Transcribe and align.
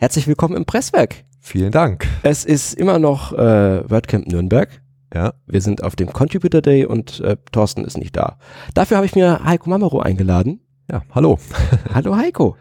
Herzlich 0.00 0.28
willkommen 0.28 0.56
im 0.56 0.64
Presswerk. 0.64 1.24
Vielen 1.40 1.72
Dank. 1.72 2.06
Es 2.22 2.44
ist 2.44 2.74
immer 2.74 3.00
noch 3.00 3.32
äh, 3.32 3.90
WordCamp 3.90 4.28
Nürnberg. 4.28 4.80
Ja. 5.12 5.34
Wir 5.48 5.60
sind 5.60 5.82
auf 5.82 5.96
dem 5.96 6.12
Contributor 6.12 6.62
Day 6.62 6.84
und 6.84 7.18
äh, 7.18 7.36
Thorsten 7.50 7.84
ist 7.84 7.98
nicht 7.98 8.16
da. 8.16 8.38
Dafür 8.74 8.98
habe 8.98 9.06
ich 9.06 9.16
mir 9.16 9.42
Heiko 9.42 9.68
Mamero 9.68 9.98
eingeladen. 9.98 10.60
Ja, 10.88 11.02
hallo. 11.12 11.40
Hallo 11.92 12.16
Heiko. 12.16 12.56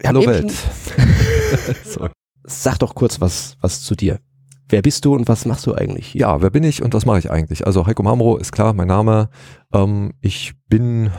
Wir 0.00 0.08
hallo 0.08 0.26
Welt. 0.26 0.52
Sag 2.42 2.78
doch 2.80 2.96
kurz 2.96 3.20
was, 3.20 3.56
was 3.60 3.82
zu 3.82 3.94
dir. 3.94 4.18
Wer 4.68 4.82
bist 4.82 5.04
du 5.04 5.14
und 5.14 5.28
was 5.28 5.46
machst 5.46 5.64
du 5.64 5.76
eigentlich 5.76 6.08
hier? 6.08 6.22
Ja, 6.22 6.42
wer 6.42 6.50
bin 6.50 6.64
ich 6.64 6.82
und 6.82 6.92
was 6.92 7.06
mache 7.06 7.20
ich 7.20 7.30
eigentlich? 7.30 7.68
Also 7.68 7.86
Heiko 7.86 8.02
Mamro 8.02 8.36
ist 8.36 8.50
klar, 8.50 8.72
mein 8.72 8.88
Name. 8.88 9.28
Ähm, 9.72 10.14
ich 10.20 10.54
bin 10.68 11.12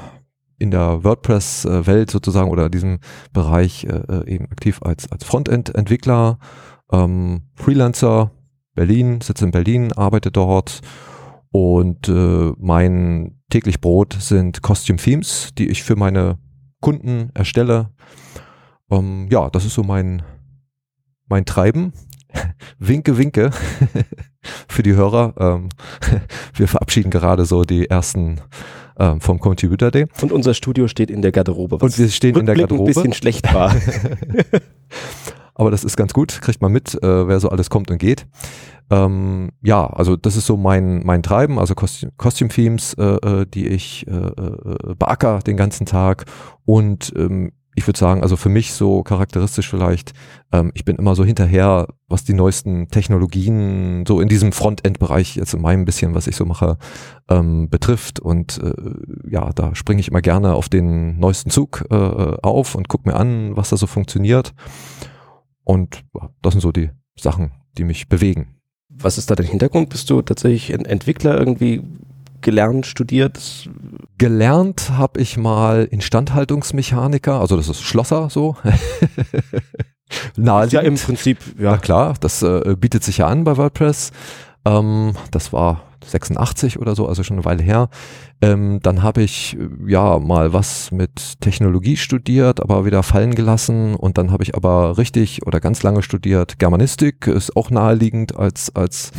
in 0.57 0.71
der 0.71 1.03
WordPress-Welt 1.03 2.11
sozusagen 2.11 2.49
oder 2.49 2.69
diesem 2.69 2.99
Bereich 3.33 3.85
äh, 3.85 4.29
eben 4.29 4.45
aktiv 4.51 4.81
als, 4.81 5.11
als 5.11 5.23
Frontend-Entwickler, 5.23 6.39
ähm, 6.91 7.43
Freelancer, 7.55 8.31
Berlin, 8.73 9.21
sitze 9.21 9.45
in 9.45 9.51
Berlin, 9.51 9.93
arbeite 9.93 10.31
dort 10.31 10.81
und 11.51 12.09
äh, 12.09 12.51
mein 12.57 13.39
täglich 13.49 13.79
Brot 13.79 14.13
sind 14.19 14.61
Costume 14.61 14.97
Themes, 14.97 15.51
die 15.57 15.67
ich 15.67 15.83
für 15.83 15.95
meine 15.95 16.37
Kunden 16.81 17.29
erstelle. 17.33 17.91
Ähm, 18.91 19.27
ja, 19.31 19.49
das 19.49 19.65
ist 19.65 19.75
so 19.75 19.83
mein, 19.83 20.21
mein 21.27 21.45
Treiben. 21.45 21.93
Winke, 22.79 23.17
winke 23.17 23.51
für 24.67 24.83
die 24.83 24.93
Hörer. 24.93 25.33
Ähm, 25.37 25.69
wir 26.53 26.67
verabschieden 26.67 27.09
gerade 27.09 27.45
so 27.45 27.63
die 27.63 27.89
ersten 27.89 28.41
ähm, 28.99 29.21
vom 29.21 29.39
Computer 29.39 29.91
Day. 29.91 30.05
Und 30.21 30.31
unser 30.31 30.53
Studio 30.53 30.87
steht 30.87 31.11
in 31.11 31.21
der 31.21 31.31
Garderobe. 31.31 31.77
Und 31.77 31.97
wir 31.97 32.09
stehen 32.09 32.35
in 32.37 32.45
der 32.45 32.55
Garderobe. 32.55 32.89
ein 32.89 32.93
bisschen 32.93 33.13
schlecht 33.13 33.53
war. 33.53 33.75
Aber 35.55 35.71
das 35.71 35.85
ist 35.85 35.95
ganz 35.95 36.13
gut, 36.13 36.41
kriegt 36.41 36.61
man 36.61 36.71
mit, 36.71 37.01
äh, 37.01 37.27
wer 37.27 37.39
so 37.39 37.49
alles 37.49 37.69
kommt 37.69 37.89
und 37.89 37.97
geht. 37.97 38.27
Ähm, 38.91 39.51
ja, 39.63 39.87
also 39.87 40.15
das 40.15 40.35
ist 40.35 40.45
so 40.45 40.57
mein, 40.57 41.01
mein 41.05 41.23
Treiben, 41.23 41.57
also 41.57 41.75
Costume, 41.75 42.11
Costume 42.17 42.49
Themes, 42.49 42.93
äh, 42.95 43.03
äh, 43.03 43.45
die 43.45 43.67
ich 43.67 44.05
äh, 44.07 44.11
äh, 44.11 44.95
beacker 44.99 45.39
den 45.39 45.55
ganzen 45.57 45.85
Tag. 45.85 46.25
Und 46.65 47.13
ähm, 47.15 47.53
ich 47.75 47.85
würde 47.85 47.99
sagen, 47.99 48.23
also 48.23 48.37
für 48.37 48.49
mich 48.49 48.73
so 48.73 49.03
charakteristisch 49.03 49.69
vielleicht, 49.69 50.13
ähm, 50.51 50.71
ich 50.73 50.85
bin 50.85 50.95
immer 50.95 51.13
so 51.15 51.25
hinterher, 51.25 51.87
was 52.07 52.23
die 52.23 52.33
neuesten 52.33 52.87
Technologien 52.87 54.05
so 54.07 54.21
in 54.21 54.29
diesem 54.29 54.53
Frontend-Bereich, 54.53 55.35
jetzt 55.35 55.53
in 55.53 55.61
meinem 55.61 55.83
bisschen, 55.83 56.15
was 56.15 56.27
ich 56.27 56.37
so 56.37 56.45
mache, 56.45 56.77
ähm, 57.29 57.69
betrifft. 57.69 58.19
Und 58.21 58.61
äh, 58.63 58.73
ja, 59.29 59.51
da 59.53 59.75
springe 59.75 59.99
ich 59.99 60.07
immer 60.07 60.21
gerne 60.21 60.53
auf 60.53 60.69
den 60.69 61.19
neuesten 61.19 61.49
Zug 61.49 61.85
äh, 61.89 61.95
auf 61.95 62.75
und 62.75 62.87
gucke 62.87 63.09
mir 63.09 63.17
an, 63.17 63.57
was 63.57 63.69
da 63.69 63.77
so 63.77 63.87
funktioniert. 63.87 64.53
Und 65.65 66.05
ja, 66.13 66.29
das 66.41 66.53
sind 66.53 66.61
so 66.61 66.71
die 66.71 66.91
Sachen, 67.19 67.51
die 67.77 67.83
mich 67.83 68.07
bewegen. 68.07 68.55
Was 68.87 69.17
ist 69.17 69.29
da 69.29 69.35
dein 69.35 69.47
Hintergrund? 69.47 69.89
Bist 69.89 70.09
du 70.09 70.21
tatsächlich 70.21 70.73
ein 70.73 70.85
Entwickler 70.85 71.37
irgendwie 71.37 71.83
gelernt, 72.39 72.85
studiert? 72.85 73.67
Gelernt 74.17 74.91
habe 74.91 75.19
ich 75.19 75.37
mal 75.37 75.85
Instandhaltungsmechaniker, 75.85 77.39
also 77.39 77.57
das 77.57 77.69
ist 77.69 77.81
Schlosser 77.81 78.29
so. 78.29 78.55
Ist 80.67 80.73
ja 80.73 80.81
im 80.81 80.95
Prinzip, 80.95 81.39
Ja 81.59 81.71
ja, 81.71 81.77
klar, 81.77 82.13
das 82.19 82.41
äh, 82.43 82.75
bietet 82.77 83.03
sich 83.03 83.17
ja 83.17 83.27
an 83.27 83.43
bei 83.43 83.57
WordPress. 83.57 84.11
Ähm, 84.65 85.13
das 85.31 85.51
war 85.51 85.83
86 86.05 86.79
oder 86.79 86.95
so, 86.95 87.07
also 87.07 87.23
schon 87.23 87.37
eine 87.37 87.45
Weile 87.45 87.63
her. 87.63 87.89
Ähm, 88.41 88.79
dann 88.81 89.01
habe 89.03 89.23
ich 89.23 89.57
äh, 89.57 89.67
ja 89.87 90.19
mal 90.19 90.53
was 90.53 90.91
mit 90.91 91.41
Technologie 91.41 91.97
studiert, 91.97 92.61
aber 92.61 92.85
wieder 92.85 93.03
fallen 93.03 93.35
gelassen. 93.35 93.95
Und 93.95 94.17
dann 94.17 94.31
habe 94.31 94.43
ich 94.43 94.55
aber 94.55 94.97
richtig 94.97 95.45
oder 95.45 95.59
ganz 95.59 95.83
lange 95.83 96.03
studiert 96.03 96.59
Germanistik, 96.59 97.27
ist 97.27 97.55
auch 97.55 97.69
naheliegend 97.69 98.35
als, 98.35 98.75
als 98.75 99.11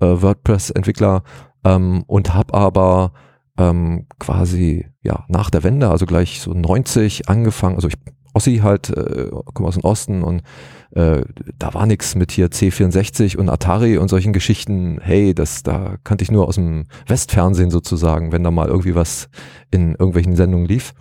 äh, 0.00 0.06
WordPress-Entwickler. 0.06 1.22
Ähm, 1.64 2.04
und 2.06 2.34
habe 2.34 2.54
aber 2.54 3.12
ähm, 3.58 4.06
quasi 4.18 4.86
ja 5.02 5.24
nach 5.28 5.50
der 5.50 5.62
Wende, 5.62 5.90
also 5.90 6.06
gleich 6.06 6.40
so 6.40 6.52
90 6.52 7.28
angefangen, 7.28 7.76
also 7.76 7.88
ich 7.88 7.94
Ossi 8.34 8.60
halt, 8.62 8.90
äh, 8.90 9.30
komme 9.52 9.68
aus 9.68 9.74
dem 9.74 9.84
Osten 9.84 10.22
und 10.22 10.42
äh, 10.92 11.22
da 11.58 11.74
war 11.74 11.86
nix 11.86 12.14
mit 12.14 12.32
hier 12.32 12.48
C64 12.48 13.36
und 13.36 13.48
Atari 13.48 13.98
und 13.98 14.08
solchen 14.08 14.32
Geschichten. 14.32 14.98
Hey, 15.02 15.34
das 15.34 15.62
da 15.62 15.96
kannte 16.04 16.22
ich 16.22 16.30
nur 16.30 16.48
aus 16.48 16.56
dem 16.56 16.86
Westfernsehen 17.06 17.70
sozusagen, 17.70 18.32
wenn 18.32 18.42
da 18.42 18.50
mal 18.50 18.68
irgendwie 18.68 18.94
was 18.94 19.28
in 19.70 19.90
irgendwelchen 19.92 20.36
Sendungen 20.36 20.66
lief. 20.66 20.94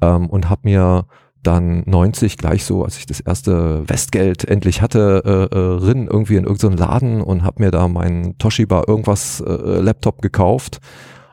Ähm, 0.00 0.28
und 0.30 0.48
habe 0.48 0.62
mir 0.64 1.06
dann 1.42 1.82
90 1.86 2.36
gleich 2.36 2.64
so, 2.64 2.84
als 2.84 2.98
ich 2.98 3.06
das 3.06 3.20
erste 3.20 3.88
Westgeld 3.88 4.44
endlich 4.44 4.82
hatte, 4.82 5.22
äh, 5.24 5.56
äh, 5.56 5.58
rin 5.84 6.08
irgendwie 6.10 6.36
in 6.36 6.44
irgendeinen 6.44 6.76
Laden 6.76 7.20
und 7.20 7.42
habe 7.42 7.62
mir 7.62 7.70
da 7.70 7.88
meinen 7.88 8.38
Toshiba 8.38 8.84
irgendwas 8.86 9.40
äh, 9.40 9.80
Laptop 9.80 10.20
gekauft. 10.20 10.80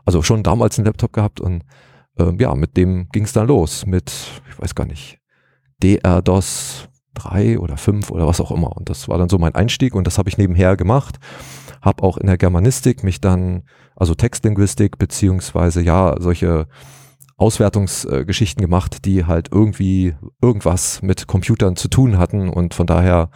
Also 0.05 0.21
schon 0.21 0.43
damals 0.43 0.77
einen 0.77 0.85
Laptop 0.85 1.13
gehabt 1.13 1.39
und 1.41 1.63
ähm, 2.17 2.37
ja, 2.39 2.55
mit 2.55 2.77
dem 2.77 3.09
ging 3.11 3.23
es 3.25 3.33
dann 3.33 3.47
los. 3.47 3.85
Mit, 3.85 4.11
ich 4.49 4.59
weiß 4.61 4.75
gar 4.75 4.85
nicht, 4.85 5.19
DR-DOS 5.81 6.89
3 7.15 7.59
oder 7.59 7.77
5 7.77 8.11
oder 8.11 8.27
was 8.27 8.39
auch 8.39 8.51
immer. 8.51 8.75
Und 8.75 8.89
das 8.89 9.07
war 9.09 9.17
dann 9.17 9.29
so 9.29 9.37
mein 9.37 9.55
Einstieg 9.55 9.95
und 9.95 10.05
das 10.05 10.17
habe 10.17 10.29
ich 10.29 10.37
nebenher 10.37 10.77
gemacht. 10.77 11.17
Habe 11.81 12.03
auch 12.03 12.17
in 12.17 12.27
der 12.27 12.37
Germanistik 12.37 13.03
mich 13.03 13.21
dann, 13.21 13.63
also 13.95 14.15
Textlinguistik 14.15 14.97
beziehungsweise 14.97 15.81
ja, 15.81 16.15
solche 16.19 16.67
Auswertungsgeschichten 17.37 18.61
gemacht, 18.61 19.05
die 19.05 19.25
halt 19.25 19.49
irgendwie 19.51 20.15
irgendwas 20.41 21.01
mit 21.01 21.27
Computern 21.27 21.75
zu 21.75 21.89
tun 21.89 22.17
hatten 22.17 22.49
und 22.49 22.73
von 22.73 22.87
daher 22.87 23.29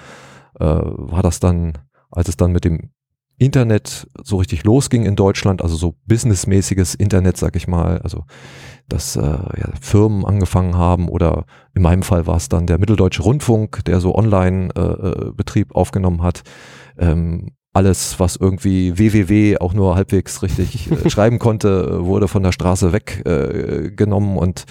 äh, 0.60 0.66
war 0.66 1.22
das 1.22 1.40
dann, 1.40 1.78
als 2.10 2.30
es 2.30 2.38
dann 2.38 2.54
mit 2.54 2.64
dem 2.64 2.92
Internet 3.40 4.08
so 4.24 4.38
richtig 4.38 4.64
losging 4.64 5.06
in 5.06 5.16
Deutschland, 5.16 5.62
also 5.62 5.76
so 5.76 5.96
businessmäßiges 6.06 6.96
Internet, 6.96 7.38
sag 7.38 7.56
ich 7.56 7.68
mal, 7.68 8.00
also 8.00 8.26
dass 8.90 9.16
äh, 9.16 9.22
ja, 9.22 9.70
Firmen 9.80 10.26
angefangen 10.26 10.76
haben 10.76 11.10
oder 11.10 11.46
in 11.76 11.82
meinem 11.82 12.04
Fall 12.04 12.28
war 12.28 12.38
es 12.38 12.50
dann 12.50 12.68
der 12.68 12.80
Mitteldeutsche 12.80 13.22
Rundfunk, 13.22 13.86
der 13.86 14.00
so 14.00 14.16
Online-Betrieb 14.16 15.76
aufgenommen 15.76 16.24
hat. 16.24 16.42
Ähm, 16.98 17.52
alles, 17.72 18.20
was 18.20 18.36
irgendwie 18.36 18.98
www 18.98 19.58
auch 19.60 19.74
nur 19.74 19.96
halbwegs 19.96 20.42
richtig 20.42 20.92
äh, 20.92 21.10
schreiben 21.12 21.40
konnte, 21.40 22.04
wurde 22.06 22.28
von 22.28 22.44
der 22.44 22.52
Straße 22.52 22.92
weggenommen 22.92 23.86
äh, 23.86 23.92
genommen 23.92 24.38
und 24.38 24.66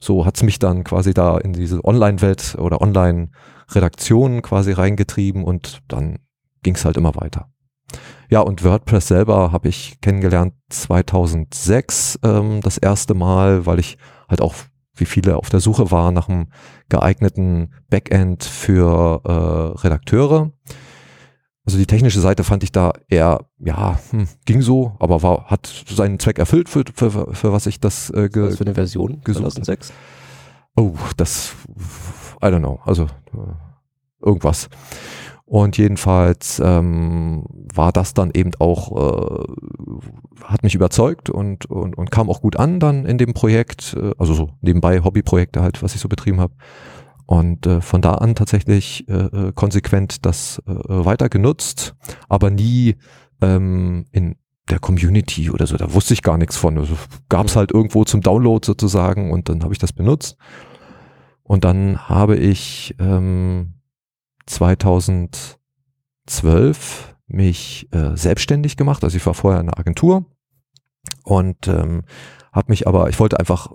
so 0.00 0.24
hat's 0.24 0.42
mich 0.42 0.58
dann 0.58 0.84
quasi 0.84 1.14
da 1.14 1.38
in 1.38 1.52
diese 1.52 1.84
Online-Welt 1.84 2.56
oder 2.58 2.80
Online-Redaktion 2.80 4.42
quasi 4.42 4.72
reingetrieben 4.72 5.42
und 5.42 5.82
dann 5.88 6.18
ging's 6.62 6.84
halt 6.84 6.96
immer 6.96 7.14
weiter. 7.16 7.48
Ja, 8.30 8.40
und 8.40 8.64
WordPress 8.64 9.08
selber 9.08 9.52
habe 9.52 9.68
ich 9.68 10.00
kennengelernt 10.00 10.54
2006 10.70 12.18
ähm, 12.24 12.60
das 12.62 12.78
erste 12.78 13.14
Mal, 13.14 13.66
weil 13.66 13.78
ich 13.78 13.98
halt 14.28 14.40
auch 14.40 14.54
wie 14.96 15.06
viele 15.06 15.36
auf 15.36 15.50
der 15.50 15.60
Suche 15.60 15.90
war 15.90 16.12
nach 16.12 16.28
einem 16.28 16.48
geeigneten 16.88 17.74
Backend 17.90 18.44
für 18.44 19.20
äh, 19.24 19.80
Redakteure. 19.80 20.52
Also 21.66 21.78
die 21.78 21.86
technische 21.86 22.20
Seite 22.20 22.44
fand 22.44 22.62
ich 22.62 22.72
da 22.72 22.92
eher, 23.08 23.46
ja, 23.58 23.98
hm, 24.10 24.28
ging 24.44 24.60
so, 24.60 24.96
aber 24.98 25.22
war, 25.22 25.46
hat 25.46 25.66
seinen 25.88 26.18
Zweck 26.18 26.38
erfüllt, 26.38 26.68
für, 26.68 26.84
für, 26.94 27.10
für 27.10 27.52
was 27.52 27.66
ich 27.66 27.80
das 27.80 28.10
äh, 28.10 28.28
ge 28.28 28.48
was 28.48 28.56
für 28.56 28.64
eine 28.64 28.74
Version? 28.74 29.22
gesucht. 29.24 29.54
2006? 29.54 29.92
Oh, 30.76 30.94
das, 31.16 31.54
I 32.42 32.46
don't 32.46 32.58
know, 32.58 32.80
also 32.84 33.04
äh, 33.04 34.26
irgendwas. 34.26 34.68
Und 35.54 35.78
jedenfalls 35.78 36.60
ähm, 36.64 37.44
war 37.72 37.92
das 37.92 38.12
dann 38.12 38.32
eben 38.34 38.50
auch, 38.58 38.90
äh, 38.90 39.44
hat 40.42 40.64
mich 40.64 40.74
überzeugt 40.74 41.30
und, 41.30 41.66
und, 41.66 41.96
und 41.96 42.10
kam 42.10 42.28
auch 42.28 42.40
gut 42.40 42.56
an 42.56 42.80
dann 42.80 43.06
in 43.06 43.18
dem 43.18 43.34
Projekt, 43.34 43.96
äh, 43.96 44.10
also 44.18 44.34
so 44.34 44.50
nebenbei 44.62 45.04
Hobbyprojekte 45.04 45.62
halt, 45.62 45.80
was 45.80 45.94
ich 45.94 46.00
so 46.00 46.08
betrieben 46.08 46.40
habe. 46.40 46.54
Und 47.26 47.68
äh, 47.68 47.80
von 47.80 48.02
da 48.02 48.14
an 48.14 48.34
tatsächlich 48.34 49.08
äh, 49.08 49.12
äh, 49.12 49.52
konsequent 49.54 50.26
das 50.26 50.60
äh, 50.66 50.72
weiter 50.88 51.28
genutzt, 51.28 51.94
aber 52.28 52.50
nie 52.50 52.96
ähm, 53.40 54.06
in 54.10 54.34
der 54.68 54.80
Community 54.80 55.52
oder 55.52 55.68
so, 55.68 55.76
da 55.76 55.94
wusste 55.94 56.14
ich 56.14 56.22
gar 56.22 56.36
nichts 56.36 56.56
von. 56.56 56.78
Also 56.78 56.96
gab 57.28 57.46
es 57.46 57.54
halt 57.54 57.70
irgendwo 57.70 58.02
zum 58.02 58.22
Download 58.22 58.66
sozusagen 58.66 59.30
und 59.30 59.48
dann 59.48 59.62
habe 59.62 59.72
ich 59.72 59.78
das 59.78 59.92
benutzt. 59.92 60.36
Und 61.44 61.62
dann 61.62 62.08
habe 62.08 62.34
ich 62.34 62.96
ähm, 62.98 63.73
2012 64.46 67.14
mich 67.26 67.88
äh, 67.92 68.16
selbstständig 68.16 68.76
gemacht. 68.76 69.04
Also 69.04 69.16
ich 69.16 69.26
war 69.26 69.34
vorher 69.34 69.60
in 69.60 69.68
einer 69.68 69.78
Agentur 69.78 70.24
und 71.24 71.68
ähm, 71.68 72.02
habe 72.52 72.70
mich 72.70 72.86
aber, 72.86 73.08
ich 73.08 73.18
wollte 73.18 73.38
einfach, 73.38 73.72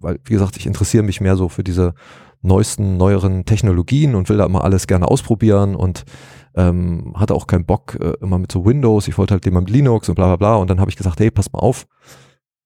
weil 0.00 0.18
wie 0.24 0.32
gesagt, 0.32 0.56
ich 0.56 0.66
interessiere 0.66 1.04
mich 1.04 1.20
mehr 1.20 1.36
so 1.36 1.48
für 1.48 1.62
diese 1.62 1.94
neuesten, 2.42 2.96
neueren 2.96 3.44
Technologien 3.44 4.14
und 4.14 4.28
will 4.28 4.38
da 4.38 4.46
immer 4.46 4.64
alles 4.64 4.86
gerne 4.86 5.08
ausprobieren 5.08 5.74
und 5.74 6.04
ähm, 6.54 7.12
hatte 7.16 7.34
auch 7.34 7.46
keinen 7.46 7.66
Bock 7.66 7.98
äh, 8.00 8.14
immer 8.20 8.38
mit 8.38 8.50
so 8.50 8.64
Windows. 8.64 9.08
Ich 9.08 9.18
wollte 9.18 9.34
halt 9.34 9.46
immer 9.46 9.60
mit 9.60 9.70
Linux 9.70 10.08
und 10.08 10.14
bla 10.14 10.26
bla 10.26 10.36
bla. 10.36 10.56
Und 10.56 10.70
dann 10.70 10.80
habe 10.80 10.90
ich 10.90 10.96
gesagt, 10.96 11.20
hey, 11.20 11.30
pass 11.30 11.52
mal 11.52 11.58
auf, 11.58 11.86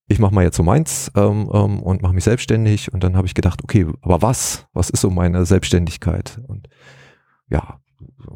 ich 0.06 0.19
mache 0.19 0.35
mal 0.35 0.44
jetzt 0.44 0.56
so 0.56 0.62
meins 0.62 1.11
ähm, 1.17 1.50
ähm, 1.52 1.82
und 1.82 2.02
mache 2.02 2.14
mich 2.14 2.25
selbstständig. 2.25 2.93
Und 2.93 3.05
dann 3.05 3.17
habe 3.17 3.26
ich 3.26 3.35
gedacht, 3.35 3.62
okay, 3.62 3.87
aber 4.02 4.23
was? 4.23 4.67
Was 4.73 4.91
ist 4.91 5.00
so 5.00 5.11
meine 5.11 5.44
Selbstständigkeit? 5.44 6.41
Und 6.47 6.69
ja, 7.50 7.81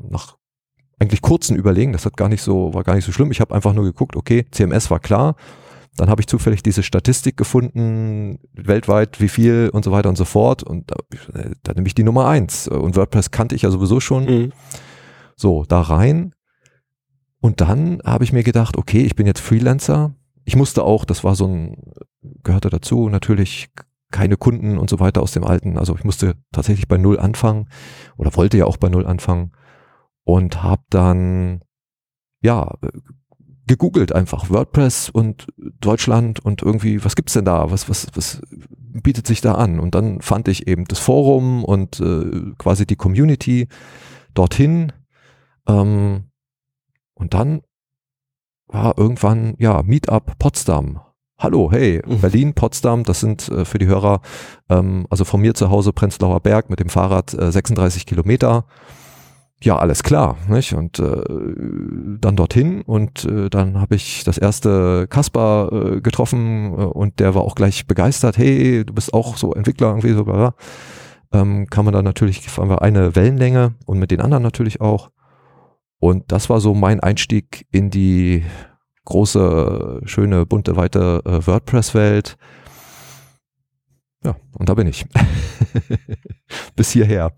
nach 0.09 0.37
eigentlich 0.99 1.23
kurzen 1.23 1.57
Überlegen, 1.57 1.93
das 1.93 2.07
hat 2.07 2.17
gar 2.17 2.29
nicht 2.29 2.43
so, 2.43 2.73
war 2.73 2.85
gar 2.85 2.95
nicht 2.95 3.05
so 3.05 3.13
schlimm. 3.13 3.31
Ich 3.31 3.41
habe 3.41 3.55
einfach 3.55 3.73
nur 3.73 3.85
geguckt, 3.85 4.17
okay, 4.17 4.47
CMS 4.51 4.91
war 4.91 5.01
klar. 5.01 5.37
Dann 5.97 6.09
habe 6.09 6.21
ich 6.21 6.27
zufällig 6.27 6.63
diese 6.63 6.83
Statistik 6.83 7.37
gefunden, 7.37 8.39
weltweit 8.53 9.21
wie 9.21 9.29
viel 9.29 9.71
und 9.73 9.85
so 9.85 9.93
weiter 9.93 10.09
und 10.09 10.17
so 10.17 10.25
fort. 10.25 10.63
Und 10.63 10.91
da, 10.91 10.97
da 11.63 11.73
nehme 11.73 11.87
ich 11.87 11.95
die 11.95 12.03
Nummer 12.03 12.27
eins. 12.27 12.67
Und 12.67 12.97
WordPress 12.97 13.31
kannte 13.31 13.55
ich 13.55 13.63
ja 13.63 13.71
sowieso 13.71 14.01
schon. 14.01 14.25
Mhm. 14.25 14.53
So, 15.37 15.65
da 15.65 15.81
rein. 15.81 16.35
Und 17.41 17.61
dann 17.61 18.01
habe 18.05 18.25
ich 18.25 18.33
mir 18.33 18.43
gedacht, 18.43 18.77
okay, 18.77 19.03
ich 19.03 19.15
bin 19.15 19.27
jetzt 19.27 19.41
Freelancer. 19.41 20.15
Ich 20.45 20.57
musste 20.57 20.83
auch, 20.83 21.05
das 21.05 21.23
war 21.23 21.37
so 21.37 21.47
ein, 21.47 21.77
gehörte 22.43 22.71
dazu, 22.71 23.09
natürlich 23.09 23.69
keine 24.15 24.37
Kunden 24.37 24.79
und 24.79 24.89
so 24.89 25.01
weiter 25.01 25.23
aus 25.23 25.33
dem 25.33 25.43
alten. 25.43 25.77
Also 25.77 25.97
ich 25.97 26.05
musste 26.05 26.37
tatsächlich 26.53 26.87
bei 26.87 26.99
Null 26.99 27.19
anfangen 27.19 27.69
oder 28.17 28.35
wollte 28.37 28.57
ja 28.57 28.65
auch 28.65 28.77
bei 28.77 28.89
Null 28.89 29.07
anfangen 29.07 29.51
und 30.23 30.63
habe 30.63 30.85
dann 30.89 31.63
ja 32.41 32.71
gegoogelt 33.67 34.15
einfach 34.15 34.51
WordPress 34.51 35.11
und 35.11 35.49
Deutschland 35.81 36.39
und 36.39 36.63
irgendwie 36.63 37.05
was 37.05 37.17
gibt's 37.17 37.33
denn 37.33 37.45
da? 37.45 37.73
Was 37.73 37.89
was 37.89 38.07
was 38.15 38.41
bietet 39.03 39.27
sich 39.27 39.41
da 39.41 39.57
an? 39.57 39.81
Und 39.81 39.97
dann 39.97 40.21
fand 40.21 40.47
ich 40.47 40.69
eben 40.69 40.85
das 40.85 41.01
Forum 41.01 41.65
und 41.65 41.99
äh, 41.99 42.53
quasi 42.57 42.87
die 42.87 42.97
Community 42.97 43.67
dorthin 44.33 44.93
ähm, 45.67 46.31
und 47.15 47.35
dann 47.35 47.63
war 48.69 48.97
irgendwann 48.97 49.57
ja 49.59 49.83
Meetup 49.83 50.39
Potsdam 50.39 51.01
Hallo, 51.45 51.71
hey, 51.71 52.01
mhm. 52.07 52.21
Berlin, 52.23 52.55
Potsdam, 52.55 53.05
das 53.05 53.21
sind 53.21 53.51
äh, 53.51 53.67
für 53.67 53.77
die 53.77 53.85
Hörer, 53.85 54.23
ähm, 54.71 55.07
also 55.11 55.27
von 55.27 55.43
mir 55.43 55.53
zu 55.53 55.69
Hause 55.69 55.93
Prenzlauer 55.93 56.41
Berg 56.41 56.71
mit 56.71 56.81
dem 56.81 56.89
Fahrrad 56.89 57.35
äh, 57.35 57.53
36 57.53 58.07
Kilometer 58.07 58.65
ja, 59.63 59.77
alles 59.77 60.03
klar. 60.03 60.39
Nicht? 60.49 60.73
Und 60.73 60.99
äh, 60.99 61.23
dann 62.19 62.37
dorthin 62.37 62.81
und 62.81 63.27
äh, 63.27 63.51
dann 63.51 63.79
habe 63.79 63.95
ich 63.95 64.25
das 64.25 64.39
erste 64.39 65.07
Kasper 65.09 65.69
äh, 65.71 66.01
getroffen 66.01 66.73
äh, 66.73 66.83
und 66.83 67.21
der 67.21 67.35
war 67.35 67.43
auch 67.43 67.55
gleich 67.55 67.87
begeistert. 67.87 68.39
Hey, 68.39 68.83
du 68.85 68.95
bist 68.95 69.13
auch 69.13 69.37
so 69.37 69.53
Entwickler 69.53 69.89
irgendwie 69.89 70.15
so. 70.15 70.25
Bla, 70.25 70.55
ähm, 71.33 71.67
kann 71.69 71.85
man 71.85 71.93
dann 71.93 72.07
natürlich, 72.07 72.41
fahren 72.49 72.71
wir 72.71 72.81
eine 72.81 73.17
Wellenlänge 73.17 73.75
und 73.85 73.99
mit 73.99 74.11
den 74.11 74.23
anderen 74.23 74.43
natürlich 74.43 74.81
auch. 74.81 75.11
Und 75.99 76.33
das 76.33 76.49
war 76.49 76.61
so 76.61 76.75
mein 76.75 77.01
Einstieg 77.01 77.67
in 77.71 77.91
die 77.91 78.45
große, 79.05 80.01
schöne, 80.05 80.47
bunte, 80.47 80.77
weite 80.77 81.23
äh, 81.25 81.47
WordPress-Welt. 81.47 82.37
Ja, 84.25 84.37
und 84.53 84.69
da 84.69 84.75
bin 84.75 84.87
ich. 84.87 85.05
Bis 86.77 86.91
hierher. 86.93 87.33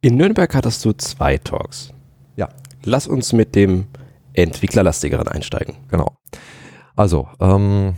In 0.00 0.16
Nürnberg 0.16 0.54
hattest 0.54 0.84
du 0.84 0.92
zwei 0.92 1.38
Talks. 1.38 1.92
Ja. 2.36 2.48
Lass 2.84 3.08
uns 3.08 3.32
mit 3.32 3.54
dem 3.56 3.86
entwicklerlastigeren 4.34 5.26
einsteigen. 5.26 5.76
Genau. 5.88 6.16
Also, 6.94 7.28
ähm, 7.40 7.94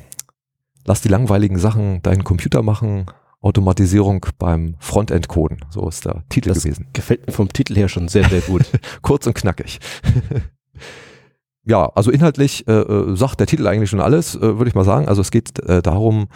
lass 0.86 1.02
die 1.02 1.08
langweiligen 1.08 1.58
Sachen 1.58 2.00
deinen 2.02 2.24
Computer 2.24 2.62
machen. 2.62 3.06
Automatisierung 3.40 4.26
beim 4.38 4.76
Frontend-Coden. 4.80 5.64
So 5.70 5.88
ist 5.88 6.06
der 6.06 6.24
Titel 6.28 6.48
das 6.48 6.62
gewesen. 6.62 6.88
Gefällt 6.92 7.26
mir 7.26 7.32
vom 7.32 7.48
Titel 7.48 7.76
her 7.76 7.88
schon 7.88 8.08
sehr, 8.08 8.28
sehr 8.28 8.40
gut. 8.40 8.64
Kurz 9.02 9.26
und 9.26 9.34
knackig. 9.34 9.78
ja, 11.68 11.84
also 11.94 12.10
inhaltlich 12.10 12.66
äh, 12.66 12.72
äh, 12.72 13.14
sagt 13.14 13.40
der 13.40 13.46
Titel 13.46 13.66
eigentlich 13.66 13.90
schon 13.90 14.00
alles, 14.00 14.34
äh, 14.34 14.40
würde 14.40 14.68
ich 14.68 14.74
mal 14.74 14.86
sagen. 14.86 15.06
Also 15.06 15.20
es 15.20 15.30
geht 15.30 15.58
äh, 15.60 15.82
darum, 15.82 16.28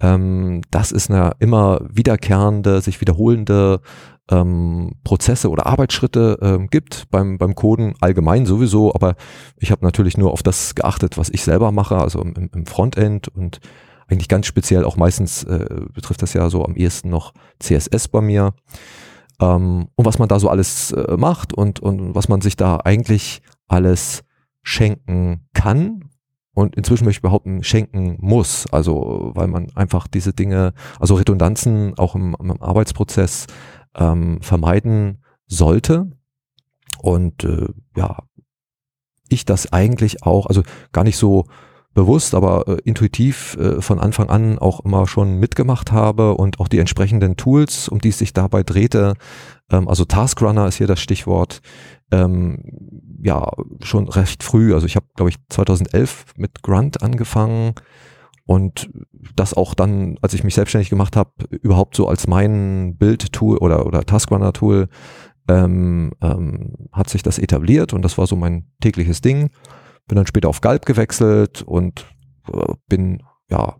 ähm, 0.00 0.62
dass 0.70 0.92
es 0.92 1.10
eine 1.10 1.32
immer 1.40 1.80
wiederkehrende, 1.90 2.80
sich 2.80 2.98
wiederholende 3.02 3.80
ähm, 4.30 4.92
Prozesse 5.04 5.50
oder 5.50 5.66
Arbeitsschritte 5.66 6.38
ähm, 6.40 6.68
gibt 6.68 7.10
beim, 7.10 7.36
beim 7.36 7.54
Coden 7.54 7.94
allgemein 8.00 8.46
sowieso, 8.46 8.94
aber 8.94 9.16
ich 9.58 9.70
habe 9.70 9.84
natürlich 9.84 10.16
nur 10.16 10.32
auf 10.32 10.42
das 10.42 10.74
geachtet, 10.74 11.18
was 11.18 11.28
ich 11.28 11.42
selber 11.42 11.70
mache, 11.70 11.98
also 11.98 12.22
im, 12.22 12.48
im 12.54 12.66
Frontend 12.66 13.28
und 13.28 13.60
eigentlich 14.08 14.28
ganz 14.28 14.46
speziell 14.46 14.84
auch 14.84 14.96
meistens 14.96 15.44
äh, 15.44 15.66
betrifft 15.92 16.22
das 16.22 16.32
ja 16.32 16.48
so 16.48 16.64
am 16.64 16.76
ehesten 16.76 17.10
noch 17.10 17.34
CSS 17.60 18.08
bei 18.08 18.22
mir. 18.22 18.54
Ähm, 19.38 19.88
und 19.96 20.04
was 20.06 20.18
man 20.18 20.28
da 20.28 20.40
so 20.40 20.48
alles 20.48 20.92
äh, 20.92 21.18
macht 21.18 21.52
und, 21.52 21.80
und 21.80 22.14
was 22.14 22.30
man 22.30 22.40
sich 22.40 22.56
da 22.56 22.78
eigentlich 22.82 23.42
alles 23.68 24.24
schenken 24.68 25.48
kann 25.54 26.10
und 26.52 26.76
inzwischen 26.76 27.06
möchte 27.06 27.18
ich 27.18 27.22
behaupten, 27.22 27.62
schenken 27.62 28.18
muss. 28.20 28.66
Also 28.70 29.32
weil 29.34 29.46
man 29.46 29.68
einfach 29.74 30.06
diese 30.06 30.34
Dinge, 30.34 30.74
also 31.00 31.14
Redundanzen 31.14 31.96
auch 31.96 32.14
im, 32.14 32.36
im 32.38 32.62
Arbeitsprozess 32.62 33.46
ähm, 33.96 34.42
vermeiden 34.42 35.24
sollte. 35.46 36.10
Und 37.00 37.44
äh, 37.44 37.68
ja, 37.96 38.24
ich 39.30 39.46
das 39.46 39.72
eigentlich 39.72 40.22
auch, 40.24 40.46
also 40.46 40.62
gar 40.92 41.04
nicht 41.04 41.16
so 41.16 41.46
bewusst, 41.94 42.34
aber 42.34 42.68
äh, 42.68 42.76
intuitiv 42.84 43.56
äh, 43.56 43.80
von 43.80 43.98
Anfang 43.98 44.28
an 44.28 44.58
auch 44.58 44.80
immer 44.84 45.06
schon 45.06 45.38
mitgemacht 45.38 45.92
habe 45.92 46.34
und 46.34 46.60
auch 46.60 46.68
die 46.68 46.78
entsprechenden 46.78 47.36
Tools, 47.36 47.88
um 47.88 48.00
die 48.00 48.10
es 48.10 48.18
sich 48.18 48.32
dabei 48.34 48.62
drehte, 48.62 49.14
ähm, 49.70 49.88
also 49.88 50.04
Taskrunner 50.04 50.66
ist 50.66 50.76
hier 50.76 50.86
das 50.86 51.00
Stichwort, 51.00 51.60
ähm, 52.10 52.62
ja, 53.20 53.50
schon 53.82 54.08
recht 54.08 54.42
früh, 54.42 54.74
also 54.74 54.86
ich 54.86 54.96
habe, 54.96 55.06
glaube 55.16 55.30
ich, 55.30 55.36
2011 55.48 56.26
mit 56.36 56.62
Grunt 56.62 57.02
angefangen, 57.02 57.74
und 58.48 58.88
das 59.36 59.52
auch 59.52 59.74
dann, 59.74 60.16
als 60.22 60.32
ich 60.32 60.42
mich 60.42 60.54
selbstständig 60.54 60.88
gemacht 60.88 61.16
habe, 61.16 61.32
überhaupt 61.50 61.94
so 61.94 62.08
als 62.08 62.26
mein 62.26 62.96
Bild-Tool 62.96 63.58
oder, 63.58 63.84
oder 63.84 64.04
Taskrunner-Tool 64.06 64.88
ähm, 65.48 66.12
ähm, 66.22 66.74
hat 66.90 67.10
sich 67.10 67.22
das 67.22 67.38
etabliert 67.38 67.92
und 67.92 68.00
das 68.00 68.16
war 68.16 68.26
so 68.26 68.36
mein 68.36 68.70
tägliches 68.80 69.20
Ding. 69.20 69.50
Bin 70.06 70.16
dann 70.16 70.26
später 70.26 70.48
auf 70.48 70.62
Galb 70.62 70.86
gewechselt 70.86 71.60
und 71.60 72.06
äh, 72.50 72.72
bin 72.88 73.22
ja 73.50 73.76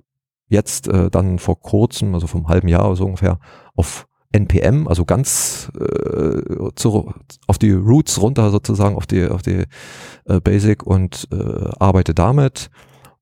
jetzt 0.49 0.89
äh, 0.89 1.11
dann 1.11 1.39
vor 1.39 1.61
kurzem, 1.61 2.15
also 2.15 2.27
vom 2.27 2.49
halben 2.49 2.69
Jahr 2.69 2.95
so 2.97 3.05
ungefähr, 3.05 3.39
auf 3.75 4.08
NPM, 4.33 4.87
also 4.89 5.05
ganz 5.05 5.71
äh, 5.79 6.71
zu, 6.75 7.13
auf 7.47 7.59
die 7.59 7.73
Roots 7.73 8.21
runter 8.21 8.51
sozusagen, 8.51 8.97
auf 8.97 9.07
die, 9.07 9.27
auf 9.27 9.43
die 9.43 9.65
äh, 10.27 10.41
Basic 10.41 10.83
und 10.83 11.29
äh, 11.33 11.71
arbeite 11.79 12.15
damit 12.15 12.71